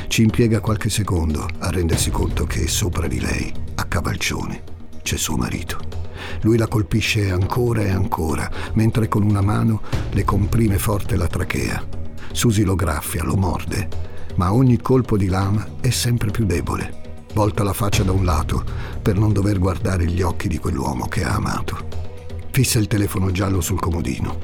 Ci 0.10 0.24
impiega 0.24 0.60
qualche 0.60 0.89
secondo 0.89 1.48
a 1.60 1.70
rendersi 1.70 2.12
conto 2.12 2.44
che 2.44 2.68
sopra 2.68 3.08
di 3.08 3.22
lei, 3.22 3.54
a 3.76 3.86
cavalcione, 3.86 4.63
c'è 5.02 5.15
suo 5.15 5.38
marito. 5.38 6.09
Lui 6.42 6.58
la 6.58 6.68
colpisce 6.68 7.32
ancora 7.32 7.82
e 7.82 7.90
ancora, 7.90 8.50
mentre 8.74 9.08
con 9.08 9.24
una 9.24 9.42
mano 9.42 9.82
le 10.12 10.24
comprime 10.24 10.78
forte 10.78 11.16
la 11.16 11.28
trachea. 11.28 11.84
Susi 12.32 12.64
lo 12.64 12.76
graffia, 12.76 13.24
lo 13.24 13.36
morde, 13.36 13.88
ma 14.36 14.54
ogni 14.54 14.78
colpo 14.82 15.18
di 15.18 15.28
lama 15.28 15.66
è 15.82 15.90
sempre 15.90 16.32
più 16.32 16.46
debole 16.46 17.08
volta 17.34 17.64
la 17.64 17.74
faccia 17.74 18.04
da 18.04 18.12
un 18.12 18.26
lato 18.26 18.64
per 19.02 19.18
non 19.18 19.32
dover 19.32 19.60
guardare 19.60 20.06
gli 20.06 20.22
occhi 20.22 20.48
di 20.48 20.58
quell'uomo 20.58 21.08
che 21.08 21.24
ha 21.24 21.36
amato. 21.36 21.88
Fissa 22.52 22.80
il 22.80 22.88
telefono 22.88 23.32
giallo 23.32 23.62
sul 23.62 23.80
comodino. 23.80 24.40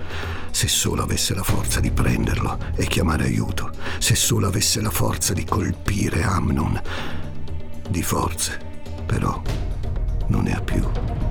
Se 0.52 0.68
solo 0.70 1.04
avesse 1.04 1.34
la 1.36 1.44
forza 1.44 1.82
di 1.82 1.92
prenderlo 1.92 2.58
e 2.76 2.86
chiamare 2.86 3.26
aiuto, 3.26 3.72
se 4.00 4.16
solo 4.16 4.48
avesse 4.48 4.82
la 4.82 4.92
forza 4.92 5.34
di 5.34 5.44
colpire 5.44 6.24
Amnon. 6.24 6.82
Di 7.90 8.02
forze, 8.02 8.58
però, 9.06 9.42
non 10.28 10.44
ne 10.44 10.56
ha 10.56 10.62
più. 10.62 11.25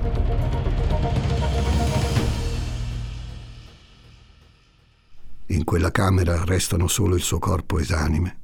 In 5.49 5.63
quella 5.63 5.91
camera 5.91 6.43
restano 6.43 6.87
solo 6.87 7.15
il 7.15 7.21
suo 7.21 7.37
corpo 7.37 7.77
esanime 7.77 8.39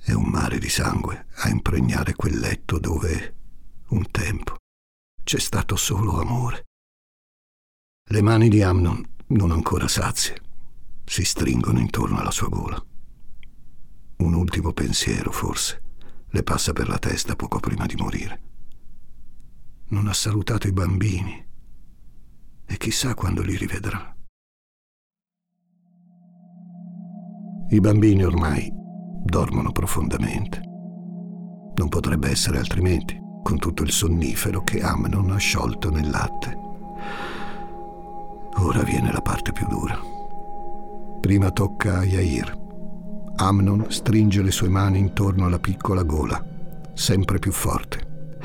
è 0.00 0.12
un 0.12 0.24
mare 0.24 0.58
di 0.58 0.70
sangue 0.70 1.26
a 1.34 1.50
impregnare 1.50 2.14
quel 2.14 2.38
letto 2.38 2.78
dove, 2.78 3.34
un 3.88 4.10
tempo, 4.10 4.56
c'è 5.22 5.38
stato 5.38 5.76
solo 5.76 6.18
amore. 6.18 6.64
Le 8.08 8.22
mani 8.22 8.48
di 8.48 8.62
Amnon, 8.62 9.06
non 9.26 9.50
ancora 9.50 9.86
sazie, 9.86 10.40
si 11.04 11.24
stringono 11.24 11.78
intorno 11.78 12.18
alla 12.18 12.30
sua 12.30 12.48
gola. 12.48 12.82
Un 14.16 14.32
ultimo 14.32 14.72
pensiero, 14.72 15.30
forse, 15.30 15.82
le 16.30 16.42
passa 16.42 16.72
per 16.72 16.88
la 16.88 16.98
testa 16.98 17.36
poco 17.36 17.60
prima 17.60 17.84
di 17.84 17.96
morire. 17.96 18.42
Non 19.88 20.06
ha 20.06 20.14
salutato 20.14 20.66
i 20.66 20.72
bambini 20.72 21.46
e 22.64 22.76
chissà 22.78 23.14
quando 23.14 23.42
li 23.42 23.56
rivedrà. 23.56 24.16
I 27.70 27.80
bambini 27.80 28.24
ormai 28.24 28.72
dormono 28.72 29.72
profondamente. 29.72 30.62
Non 31.74 31.88
potrebbe 31.90 32.30
essere 32.30 32.56
altrimenti, 32.56 33.20
con 33.42 33.58
tutto 33.58 33.82
il 33.82 33.90
sonnifero 33.90 34.62
che 34.62 34.80
Amnon 34.80 35.32
ha 35.32 35.36
sciolto 35.36 35.90
nel 35.90 36.08
latte. 36.08 36.56
Ora 38.56 38.82
viene 38.84 39.12
la 39.12 39.20
parte 39.20 39.52
più 39.52 39.66
dura. 39.66 40.00
Prima 41.20 41.50
tocca 41.50 41.98
a 41.98 42.04
Yair. 42.04 42.58
Amnon 43.36 43.84
stringe 43.90 44.40
le 44.40 44.50
sue 44.50 44.70
mani 44.70 44.98
intorno 44.98 45.44
alla 45.44 45.58
piccola 45.58 46.04
gola, 46.04 46.42
sempre 46.94 47.38
più 47.38 47.52
forte. 47.52 48.38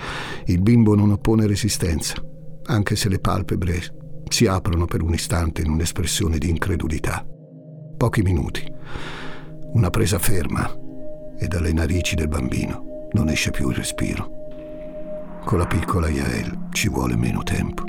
Il 0.47 0.61
bimbo 0.61 0.95
non 0.95 1.11
oppone 1.11 1.47
resistenza, 1.47 2.21
anche 2.65 2.97
se 2.97 3.07
le 3.07 3.19
palpebre 3.19 4.25
si 4.27 4.47
aprono 4.47 4.83
per 4.83 5.01
un 5.01 5.13
istante 5.13 5.61
in 5.61 5.69
un'espressione 5.69 6.37
di 6.37 6.49
incredulità. 6.49 7.25
Pochi 7.95 8.21
minuti 8.21 8.81
una 9.73 9.89
presa 9.89 10.19
ferma 10.19 10.69
e 11.37 11.47
dalle 11.47 11.73
narici 11.73 12.15
del 12.15 12.27
bambino 12.27 13.07
non 13.13 13.29
esce 13.29 13.51
più 13.51 13.69
il 13.69 13.75
respiro. 13.75 14.41
Con 15.43 15.57
la 15.57 15.65
piccola 15.67 16.09
Yael 16.09 16.67
ci 16.71 16.89
vuole 16.89 17.15
meno 17.15 17.43
tempo. 17.43 17.83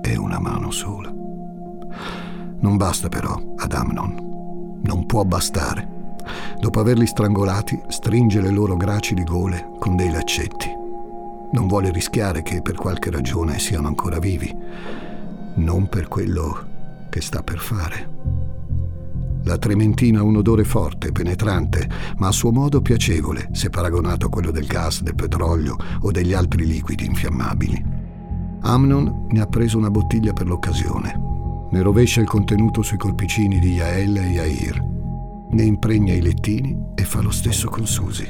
È 0.00 0.14
una 0.16 0.38
mano 0.38 0.70
sola. 0.70 1.10
Non 1.10 2.76
basta 2.76 3.08
però 3.08 3.40
ad 3.56 3.72
Amnon. 3.72 4.80
Non 4.82 5.06
può 5.06 5.24
bastare. 5.24 5.88
Dopo 6.60 6.80
averli 6.80 7.06
strangolati, 7.06 7.80
stringe 7.88 8.40
le 8.40 8.50
loro 8.50 8.76
gracili 8.76 9.24
gole 9.24 9.70
con 9.78 9.96
dei 9.96 10.10
laccetti. 10.10 10.70
Non 11.52 11.66
vuole 11.66 11.90
rischiare 11.90 12.42
che 12.42 12.62
per 12.62 12.74
qualche 12.74 13.10
ragione 13.10 13.58
siano 13.58 13.88
ancora 13.88 14.18
vivi. 14.18 14.54
Non 15.56 15.88
per 15.88 16.08
quello 16.08 17.06
che 17.10 17.20
sta 17.20 17.42
per 17.42 17.58
fare. 17.58 18.33
La 19.44 19.58
trementina 19.58 20.20
ha 20.20 20.22
un 20.22 20.36
odore 20.36 20.64
forte, 20.64 21.12
penetrante, 21.12 21.88
ma 22.16 22.28
a 22.28 22.32
suo 22.32 22.50
modo 22.50 22.80
piacevole 22.80 23.50
se 23.52 23.68
paragonato 23.68 24.26
a 24.26 24.30
quello 24.30 24.50
del 24.50 24.66
gas, 24.66 25.02
del 25.02 25.14
petrolio 25.14 25.76
o 26.00 26.10
degli 26.10 26.32
altri 26.32 26.64
liquidi 26.64 27.04
infiammabili. 27.04 27.84
Amnon 28.62 29.26
ne 29.28 29.40
ha 29.40 29.46
preso 29.46 29.76
una 29.76 29.90
bottiglia 29.90 30.32
per 30.32 30.46
l'occasione. 30.46 31.20
Ne 31.70 31.82
rovescia 31.82 32.22
il 32.22 32.26
contenuto 32.26 32.80
sui 32.80 32.96
colpicini 32.96 33.58
di 33.58 33.72
Yael 33.72 34.16
e 34.16 34.28
Yair. 34.28 34.82
Ne 35.50 35.62
impregna 35.62 36.14
i 36.14 36.22
lettini 36.22 36.74
e 36.94 37.04
fa 37.04 37.20
lo 37.20 37.30
stesso 37.30 37.68
con 37.68 37.86
Susi. 37.86 38.26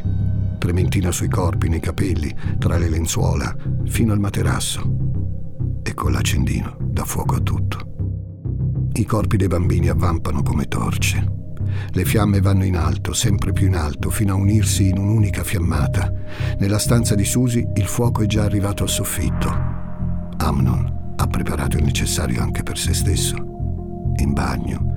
trementina 0.59 1.13
sui 1.13 1.29
corpi, 1.29 1.69
nei 1.69 1.81
capelli, 1.81 2.35
tra 2.59 2.77
le 2.79 2.89
lenzuola, 2.89 3.55
fino 3.85 4.13
al 4.13 4.19
materasso. 4.19 4.83
E 5.83 5.95
con 5.95 6.11
l'accendino 6.11 6.77
dà 6.81 7.05
fuoco 7.05 7.37
a 7.37 7.41
tutto. 7.41 7.94
I 8.97 9.05
corpi 9.07 9.37
dei 9.37 9.49
bambini 9.49 9.89
avvampano 9.89 10.45
come 10.45 10.67
torce. 10.69 11.43
Le 11.91 12.05
fiamme 12.05 12.41
vanno 12.41 12.65
in 12.65 12.77
alto, 12.77 13.13
sempre 13.13 13.53
più 13.53 13.67
in 13.67 13.75
alto, 13.75 14.09
fino 14.09 14.35
a 14.35 14.37
unirsi 14.37 14.89
in 14.89 14.99
un'unica 14.99 15.43
fiammata. 15.43 16.13
Nella 16.59 16.79
stanza 16.79 17.17
di 17.17 17.25
Susi 17.25 17.67
il 17.75 17.87
fuoco 17.87 18.23
è 18.23 18.27
già 18.27 18.45
arrivato 18.45 18.85
al 18.85 18.89
soffitto. 18.89 19.53
Amnon 20.37 21.15
ha 21.17 21.27
preparato 21.27 21.77
il 21.77 21.83
necessario 21.83 22.41
anche 22.41 22.63
per 22.63 22.79
se 22.79 22.95
stesso. 22.95 23.35
In 24.17 24.33
bagno, 24.33 24.97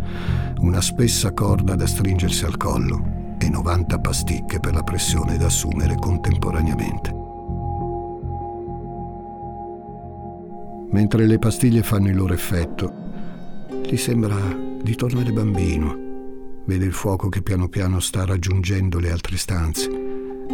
una 0.60 0.82
spessa 0.82 1.32
corda 1.32 1.74
da 1.74 1.88
stringersi 1.88 2.46
al 2.46 2.58
collo 2.58 3.36
e 3.40 3.50
90 3.50 3.98
pasticche 4.00 4.60
per 4.60 4.76
la 4.76 4.84
pressione 4.84 5.38
da 5.38 5.48
assumere 5.48 5.96
contemporaneamente. 5.96 7.16
Mentre 10.92 11.26
le 11.26 11.40
pastiglie 11.40 11.82
fanno 11.82 12.10
il 12.10 12.16
loro 12.16 12.34
effetto, 12.34 13.06
gli 13.88 13.96
sembra 13.96 14.36
di 14.82 14.96
tornare 14.96 15.32
bambino. 15.32 16.06
Vede 16.66 16.84
il 16.84 16.92
fuoco 16.92 17.30
che 17.30 17.42
piano 17.42 17.70
piano 17.70 18.02
sta 18.02 18.26
raggiungendo 18.26 19.00
le 19.00 19.12
altre 19.12 19.38
stanze. 19.38 19.90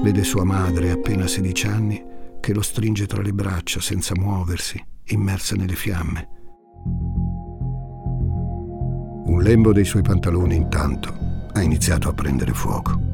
Vede 0.04 0.24
sua 0.24 0.44
madre, 0.44 0.92
appena 0.92 1.26
16 1.26 1.68
anni, 1.68 2.04
che 2.40 2.54
lo 2.54 2.62
stringe 2.62 3.08
tra 3.08 3.24
le 3.24 3.34
braccia 3.34 3.82
senza 3.82 4.14
muoversi, 4.16 4.80
immersa 5.06 5.56
nelle 5.56 5.74
fiamme. 5.74 6.28
Un 9.26 9.42
lembo 9.42 9.74
dei 9.74 9.86
suoi 9.86 10.04
pantaloni 10.04 10.56
intanto 10.56 11.12
ha 11.54 11.62
iniziato 11.62 12.10
a 12.10 12.14
prendere 12.14 12.54
fuoco. 12.54 13.12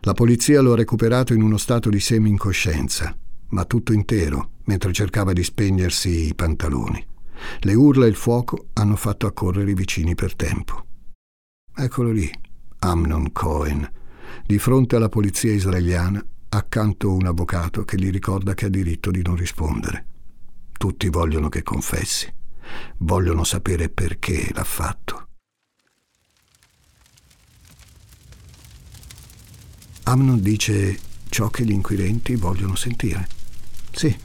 La 0.00 0.14
polizia 0.14 0.62
lo 0.62 0.72
ha 0.72 0.76
recuperato 0.76 1.34
in 1.34 1.42
uno 1.42 1.58
stato 1.58 1.90
di 1.90 2.00
semi-incoscienza, 2.00 3.14
ma 3.48 3.64
tutto 3.64 3.92
intero, 3.92 4.52
mentre 4.64 4.92
cercava 4.92 5.32
di 5.32 5.42
spegnersi 5.42 6.28
i 6.28 6.34
pantaloni. 6.34 7.06
Le 7.60 7.74
urla 7.74 8.06
e 8.06 8.08
il 8.08 8.14
fuoco 8.14 8.68
hanno 8.74 8.96
fatto 8.96 9.26
accorrere 9.26 9.70
i 9.70 9.74
vicini 9.74 10.14
per 10.14 10.34
tempo. 10.34 10.86
Eccolo 11.74 12.10
lì, 12.10 12.30
Amnon 12.80 13.32
Cohen, 13.32 13.88
di 14.44 14.58
fronte 14.58 14.96
alla 14.96 15.08
polizia 15.08 15.52
israeliana, 15.52 16.24
accanto 16.50 17.08
a 17.08 17.12
un 17.12 17.26
avvocato 17.26 17.84
che 17.84 17.98
gli 17.98 18.10
ricorda 18.10 18.54
che 18.54 18.66
ha 18.66 18.70
diritto 18.70 19.10
di 19.10 19.22
non 19.22 19.36
rispondere. 19.36 20.06
Tutti 20.72 21.08
vogliono 21.08 21.48
che 21.48 21.62
confessi. 21.62 22.32
Vogliono 22.98 23.44
sapere 23.44 23.88
perché 23.88 24.50
l'ha 24.52 24.64
fatto. 24.64 25.28
Amnon 30.04 30.40
dice 30.40 30.98
ciò 31.28 31.48
che 31.48 31.64
gli 31.64 31.70
inquirenti 31.70 32.34
vogliono 32.36 32.74
sentire. 32.74 33.37
Sì, 33.92 34.16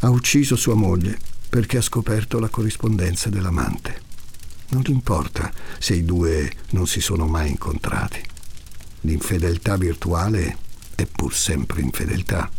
ha 0.00 0.10
ucciso 0.10 0.56
sua 0.56 0.74
moglie 0.74 1.18
perché 1.48 1.78
ha 1.78 1.82
scoperto 1.82 2.38
la 2.38 2.48
corrispondenza 2.48 3.30
dell'amante. 3.30 4.02
Non 4.68 4.82
importa 4.88 5.52
se 5.78 5.94
i 5.94 6.04
due 6.04 6.52
non 6.70 6.86
si 6.86 7.00
sono 7.00 7.26
mai 7.26 7.50
incontrati. 7.50 8.20
L'infedeltà 9.02 9.76
virtuale 9.76 10.58
è 10.94 11.06
pur 11.06 11.32
sempre 11.34 11.80
infedeltà. 11.80 12.50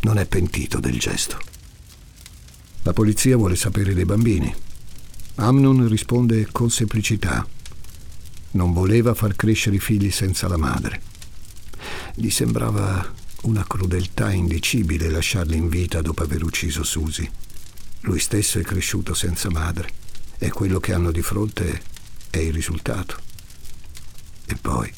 Non 0.00 0.18
è 0.18 0.26
pentito 0.26 0.78
del 0.78 0.98
gesto. 0.98 1.38
La 2.82 2.92
polizia 2.92 3.36
vuole 3.36 3.56
sapere 3.56 3.94
dei 3.94 4.04
bambini. 4.04 4.54
Amnon 5.36 5.88
risponde 5.88 6.48
con 6.52 6.70
semplicità. 6.70 7.46
Non 8.52 8.72
voleva 8.72 9.14
far 9.14 9.34
crescere 9.36 9.76
i 9.76 9.80
figli 9.80 10.10
senza 10.10 10.48
la 10.48 10.56
madre. 10.58 11.00
Gli 12.14 12.30
sembrava 12.30 13.18
una 13.42 13.64
crudeltà 13.66 14.30
indicibile 14.30 15.08
lasciarli 15.08 15.56
in 15.56 15.68
vita 15.68 16.02
dopo 16.02 16.22
aver 16.22 16.42
ucciso 16.42 16.82
Susi. 16.82 17.28
Lui 18.00 18.18
stesso 18.18 18.58
è 18.58 18.62
cresciuto 18.62 19.14
senza 19.14 19.50
madre 19.50 19.90
e 20.38 20.50
quello 20.50 20.80
che 20.80 20.92
hanno 20.92 21.10
di 21.10 21.22
fronte 21.22 21.82
è 22.30 22.38
il 22.38 22.52
risultato. 22.52 23.16
E 24.46 24.56
poi 24.60 24.92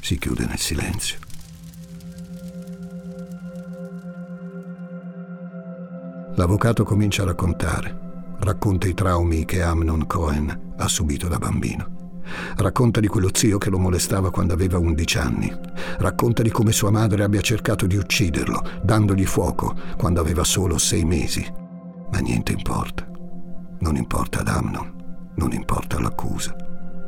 si 0.00 0.18
chiude 0.18 0.46
nel 0.46 0.58
silenzio. 0.58 1.18
L'avvocato 6.34 6.84
comincia 6.84 7.22
a 7.22 7.26
raccontare. 7.26 8.00
Racconta 8.38 8.88
i 8.88 8.94
traumi 8.94 9.44
che 9.44 9.62
Amnon 9.62 10.06
Cohen 10.06 10.74
ha 10.76 10.88
subito 10.88 11.28
da 11.28 11.38
bambino. 11.38 12.01
Racconta 12.56 13.00
di 13.00 13.06
quello 13.06 13.30
zio 13.32 13.58
che 13.58 13.70
lo 13.70 13.78
molestava 13.78 14.30
quando 14.30 14.52
aveva 14.52 14.78
11 14.78 15.18
anni. 15.18 15.52
Racconta 15.98 16.42
di 16.42 16.50
come 16.50 16.72
sua 16.72 16.90
madre 16.90 17.22
abbia 17.22 17.40
cercato 17.40 17.86
di 17.86 17.96
ucciderlo, 17.96 18.62
dandogli 18.82 19.24
fuoco 19.24 19.74
quando 19.96 20.20
aveva 20.20 20.44
solo 20.44 20.78
sei 20.78 21.04
mesi. 21.04 21.44
Ma 22.10 22.18
niente 22.18 22.52
importa. 22.52 23.06
Non 23.80 23.96
importa 23.96 24.40
ad 24.40 24.48
Amnon, 24.48 25.32
non 25.36 25.52
importa 25.52 25.96
all'accusa, 25.96 26.54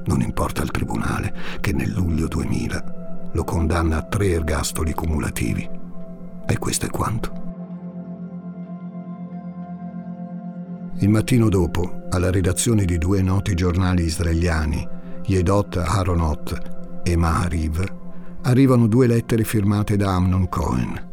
non 0.07 0.21
importa 0.21 0.63
al 0.63 0.71
tribunale 0.71 1.35
che 1.61 1.73
nel 1.73 1.93
luglio 1.93 2.27
2000 2.27 3.31
lo 3.33 3.45
condanna 3.45 3.99
a 3.99 4.03
tre 4.03 4.31
ergastoli 4.31 4.93
cumulativi. 4.93 5.69
E 6.47 6.59
questo 6.59 6.87
è 6.87 6.91
quanto. 6.91 7.43
Il 10.99 11.09
mattino 11.09 11.49
dopo, 11.49 12.05
alla 12.11 12.31
redazione 12.31 12.85
di 12.85 12.99
due 12.99 13.21
noti 13.21 13.55
giornali 13.55 14.05
israeliani, 14.05 14.89
Yedot 15.27 15.77
Aronot 15.77 17.01
e 17.03 17.17
Mahariv, 17.17 17.83
arrivano 18.43 18.87
due 18.87 19.07
lettere 19.07 19.43
firmate 19.43 19.97
da 19.97 20.15
Amnon 20.15 20.51
Cohen. 20.51 21.13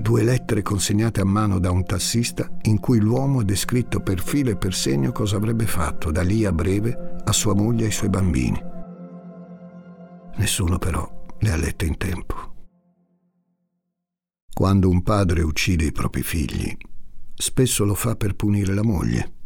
Due 0.00 0.22
lettere 0.24 0.62
consegnate 0.62 1.20
a 1.20 1.24
mano 1.24 1.60
da 1.60 1.70
un 1.70 1.84
tassista 1.84 2.48
in 2.62 2.80
cui 2.80 2.98
l'uomo 2.98 3.40
ha 3.40 3.44
descritto 3.44 4.00
per 4.00 4.20
filo 4.20 4.50
e 4.50 4.56
per 4.56 4.74
segno 4.74 5.12
cosa 5.12 5.36
avrebbe 5.36 5.66
fatto 5.66 6.10
da 6.10 6.22
lì 6.22 6.44
a 6.44 6.52
breve 6.52 7.20
a 7.24 7.32
sua 7.32 7.54
moglie 7.54 7.82
e 7.82 7.86
ai 7.86 7.92
suoi 7.92 8.08
bambini. 8.08 8.60
Nessuno 10.34 10.78
però 10.78 11.08
le 11.38 11.50
ha 11.52 11.56
lette 11.56 11.84
in 11.84 11.96
tempo. 11.96 12.34
Quando 14.52 14.88
un 14.88 15.02
padre 15.04 15.42
uccide 15.42 15.84
i 15.84 15.92
propri 15.92 16.22
figli, 16.22 16.76
spesso 17.34 17.84
lo 17.84 17.94
fa 17.94 18.16
per 18.16 18.34
punire 18.34 18.74
la 18.74 18.82
moglie. 18.82 19.37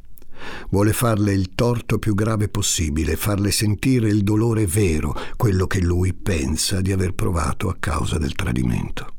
Vuole 0.70 0.92
farle 0.92 1.33
il 1.33 1.55
torto 1.55 1.98
più 1.98 2.14
grave 2.14 2.48
possibile, 2.48 3.16
farle 3.16 3.50
sentire 3.50 4.09
il 4.09 4.22
dolore 4.22 4.66
vero, 4.66 5.14
quello 5.37 5.66
che 5.66 5.81
lui 5.81 6.14
pensa 6.14 6.81
di 6.81 6.92
aver 6.92 7.14
provato 7.14 7.68
a 7.68 7.76
causa 7.78 8.18
del 8.18 8.35
tradimento. 8.35 9.14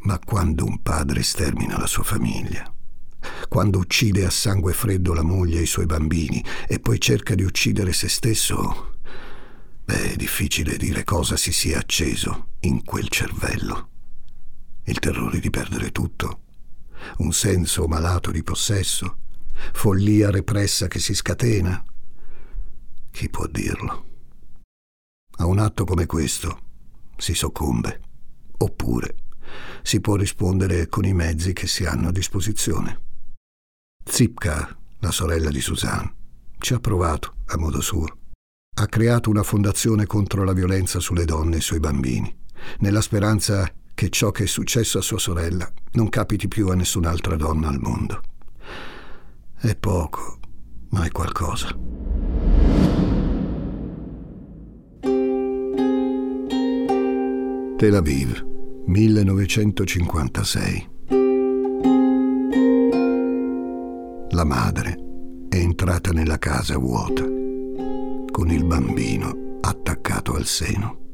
Ma 0.00 0.18
quando 0.18 0.64
un 0.64 0.82
padre 0.82 1.22
stermina 1.22 1.78
la 1.78 1.86
sua 1.86 2.04
famiglia, 2.04 2.72
quando 3.48 3.78
uccide 3.78 4.24
a 4.24 4.30
sangue 4.30 4.72
freddo 4.72 5.12
la 5.12 5.22
moglie 5.22 5.58
e 5.58 5.62
i 5.62 5.66
suoi 5.66 5.86
bambini 5.86 6.44
e 6.68 6.78
poi 6.78 7.00
cerca 7.00 7.34
di 7.34 7.42
uccidere 7.42 7.92
se 7.92 8.08
stesso, 8.08 8.94
beh, 9.84 10.12
è 10.12 10.16
difficile 10.16 10.76
dire 10.76 11.02
cosa 11.02 11.36
si 11.36 11.52
sia 11.52 11.78
acceso 11.78 12.48
in 12.60 12.84
quel 12.84 13.08
cervello. 13.08 13.88
Il 14.84 15.00
terrore 15.00 15.40
di 15.40 15.50
perdere 15.50 15.90
tutto 15.90 16.40
un 17.18 17.32
senso 17.32 17.86
malato 17.86 18.30
di 18.30 18.42
possesso, 18.42 19.18
follia 19.72 20.30
repressa 20.30 20.88
che 20.88 20.98
si 20.98 21.14
scatena. 21.14 21.84
Chi 23.10 23.28
può 23.30 23.46
dirlo? 23.46 24.04
A 25.38 25.46
un 25.46 25.58
atto 25.58 25.84
come 25.84 26.06
questo 26.06 26.60
si 27.16 27.34
soccombe, 27.34 28.00
oppure 28.58 29.14
si 29.82 30.00
può 30.00 30.16
rispondere 30.16 30.88
con 30.88 31.04
i 31.04 31.14
mezzi 31.14 31.52
che 31.52 31.66
si 31.66 31.84
hanno 31.84 32.08
a 32.08 32.12
disposizione. 32.12 33.00
Zipka, 34.04 34.76
la 35.00 35.10
sorella 35.10 35.50
di 35.50 35.60
Suzanne, 35.60 36.14
ci 36.58 36.74
ha 36.74 36.78
provato 36.78 37.36
a 37.46 37.58
modo 37.58 37.80
suo. 37.80 38.06
Ha 38.78 38.86
creato 38.86 39.30
una 39.30 39.42
fondazione 39.42 40.06
contro 40.06 40.44
la 40.44 40.52
violenza 40.52 41.00
sulle 41.00 41.24
donne 41.24 41.56
e 41.56 41.60
sui 41.60 41.80
bambini, 41.80 42.34
nella 42.80 43.00
speranza 43.00 43.70
che 43.94 44.10
ciò 44.10 44.30
che 44.30 44.44
è 44.44 44.46
successo 44.46 44.98
a 44.98 45.02
sua 45.02 45.18
sorella 45.18 45.70
non 45.92 46.08
capiti 46.08 46.48
più 46.48 46.68
a 46.68 46.74
nessun'altra 46.74 47.36
donna 47.36 47.68
al 47.68 47.80
mondo. 47.80 48.20
È 49.58 49.74
poco, 49.76 50.38
ma 50.90 51.04
è 51.04 51.10
qualcosa. 51.10 51.68
Tel 57.76 57.94
Aviv, 57.94 58.44
1956. 58.86 60.88
La 64.30 64.44
madre 64.44 64.96
è 65.48 65.56
entrata 65.56 66.12
nella 66.12 66.38
casa 66.38 66.78
vuota, 66.78 67.22
con 67.22 68.50
il 68.50 68.64
bambino 68.64 69.58
attaccato 69.60 70.34
al 70.34 70.44
seno 70.44 71.04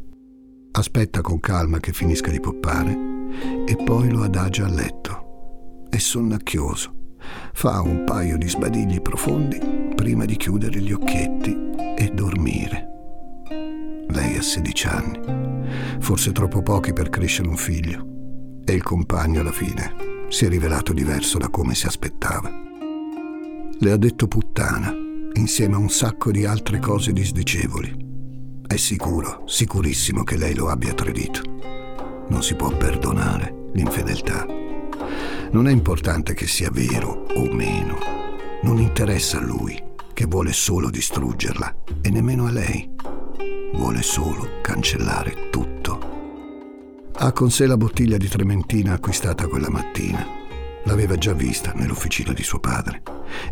aspetta 0.72 1.20
con 1.20 1.38
calma 1.38 1.80
che 1.80 1.92
finisca 1.92 2.30
di 2.30 2.40
poppare 2.40 2.96
e 3.66 3.76
poi 3.76 4.10
lo 4.10 4.22
adagia 4.22 4.66
a 4.66 4.70
letto. 4.70 5.86
È 5.88 5.98
sonnacchioso. 5.98 7.00
Fa 7.52 7.80
un 7.80 8.04
paio 8.04 8.36
di 8.36 8.48
sbadigli 8.48 9.00
profondi 9.00 9.92
prima 9.94 10.24
di 10.24 10.36
chiudere 10.36 10.80
gli 10.80 10.92
occhietti 10.92 11.70
e 11.96 12.10
dormire. 12.12 12.88
Lei 14.08 14.36
ha 14.36 14.42
16 14.42 14.86
anni, 14.86 15.20
forse 16.00 16.32
troppo 16.32 16.62
pochi 16.62 16.92
per 16.92 17.08
crescere 17.08 17.48
un 17.48 17.56
figlio, 17.56 18.06
e 18.64 18.72
il 18.72 18.82
compagno 18.82 19.40
alla 19.40 19.52
fine 19.52 19.94
si 20.28 20.44
è 20.44 20.48
rivelato 20.48 20.92
diverso 20.92 21.38
da 21.38 21.48
come 21.48 21.74
si 21.74 21.86
aspettava. 21.86 22.50
Le 23.78 23.90
ha 23.90 23.96
detto 23.96 24.28
puttana, 24.28 24.92
insieme 25.34 25.74
a 25.74 25.78
un 25.78 25.90
sacco 25.90 26.30
di 26.30 26.44
altre 26.44 26.78
cose 26.78 27.12
disdicevoli. 27.12 28.10
È 28.66 28.76
sicuro, 28.76 29.42
sicurissimo 29.46 30.24
che 30.24 30.36
lei 30.36 30.54
lo 30.54 30.68
abbia 30.68 30.94
tradito. 30.94 31.42
Non 32.28 32.42
si 32.42 32.54
può 32.54 32.74
perdonare 32.76 33.68
l'infedeltà. 33.72 34.61
Non 35.52 35.68
è 35.68 35.70
importante 35.70 36.34
che 36.34 36.46
sia 36.46 36.70
vero 36.70 37.26
o 37.34 37.52
meno. 37.52 37.98
Non 38.62 38.78
interessa 38.78 39.38
a 39.38 39.42
lui, 39.42 39.80
che 40.12 40.26
vuole 40.26 40.52
solo 40.52 40.90
distruggerla, 40.90 41.74
e 42.02 42.10
nemmeno 42.10 42.46
a 42.46 42.50
lei. 42.50 42.90
Vuole 43.74 44.02
solo 44.02 44.60
cancellare 44.60 45.48
tutto. 45.50 46.10
Ha 47.14 47.32
con 47.32 47.50
sé 47.50 47.66
la 47.66 47.76
bottiglia 47.76 48.16
di 48.16 48.28
trementina 48.28 48.94
acquistata 48.94 49.46
quella 49.46 49.70
mattina. 49.70 50.26
L'aveva 50.84 51.16
già 51.16 51.32
vista 51.32 51.72
nell'officina 51.74 52.32
di 52.32 52.42
suo 52.42 52.58
padre 52.58 53.02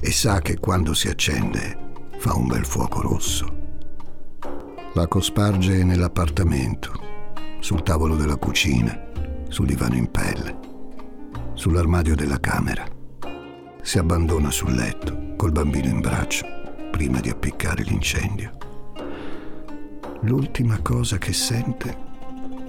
e 0.00 0.10
sa 0.10 0.40
che 0.40 0.58
quando 0.58 0.94
si 0.94 1.08
accende 1.08 1.78
fa 2.18 2.34
un 2.34 2.48
bel 2.48 2.64
fuoco 2.64 3.00
rosso 3.00 3.60
la 4.94 5.06
cosparge 5.06 5.84
nell'appartamento, 5.84 6.92
sul 7.60 7.84
tavolo 7.84 8.16
della 8.16 8.34
cucina, 8.34 9.00
sul 9.48 9.66
divano 9.66 9.94
in 9.94 10.10
pelle, 10.10 10.58
sull'armadio 11.60 12.16
della 12.16 12.40
camera. 12.40 12.88
Si 13.82 13.98
abbandona 13.98 14.50
sul 14.50 14.72
letto 14.72 15.34
col 15.36 15.52
bambino 15.52 15.88
in 15.88 16.00
braccio 16.00 16.46
prima 16.90 17.20
di 17.20 17.28
appiccare 17.28 17.82
l'incendio. 17.82 18.56
L'ultima 20.22 20.80
cosa 20.80 21.18
che 21.18 21.34
sente 21.34 21.94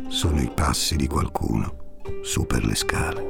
sono 0.10 0.42
i 0.42 0.52
passi 0.54 0.98
di 0.98 1.08
qualcuno 1.08 2.00
su 2.22 2.46
per 2.46 2.66
le 2.66 2.76
scale. 2.76 3.30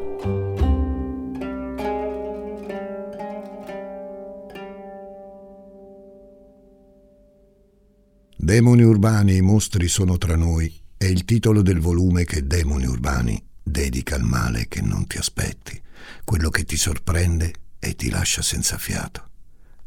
Demoni 8.35 8.81
urbani, 8.81 9.35
i 9.35 9.41
mostri 9.41 9.87
sono 9.87 10.17
tra 10.17 10.35
noi 10.35 10.75
è 10.97 11.05
il 11.05 11.23
titolo 11.23 11.61
del 11.61 11.79
volume 11.79 12.23
che 12.23 12.47
Demoni 12.47 12.87
urbani 12.87 13.49
dedica 13.63 14.15
al 14.15 14.23
male 14.23 14.67
che 14.67 14.81
non 14.81 15.07
ti 15.07 15.17
aspetti, 15.17 15.79
quello 16.23 16.49
che 16.49 16.63
ti 16.63 16.77
sorprende 16.77 17.53
e 17.79 17.95
ti 17.95 18.09
lascia 18.09 18.41
senza 18.41 18.77
fiato. 18.77 19.29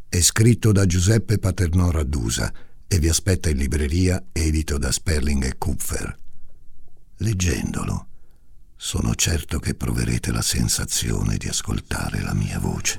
È 0.08 0.20
scritto 0.20 0.72
da 0.72 0.86
Giuseppe 0.86 1.38
Paternò 1.38 1.90
Raddusa 1.90 2.52
e 2.86 2.98
vi 2.98 3.08
aspetta 3.08 3.50
in 3.50 3.56
libreria 3.56 4.22
edito 4.32 4.78
da 4.78 4.92
Sperling 4.92 5.44
e 5.44 5.58
Kupfer. 5.58 6.18
Leggendolo, 7.18 8.06
sono 8.76 9.14
certo 9.14 9.58
che 9.58 9.74
proverete 9.74 10.30
la 10.30 10.42
sensazione 10.42 11.36
di 11.36 11.48
ascoltare 11.48 12.20
la 12.20 12.34
mia 12.34 12.58
voce. 12.58 12.98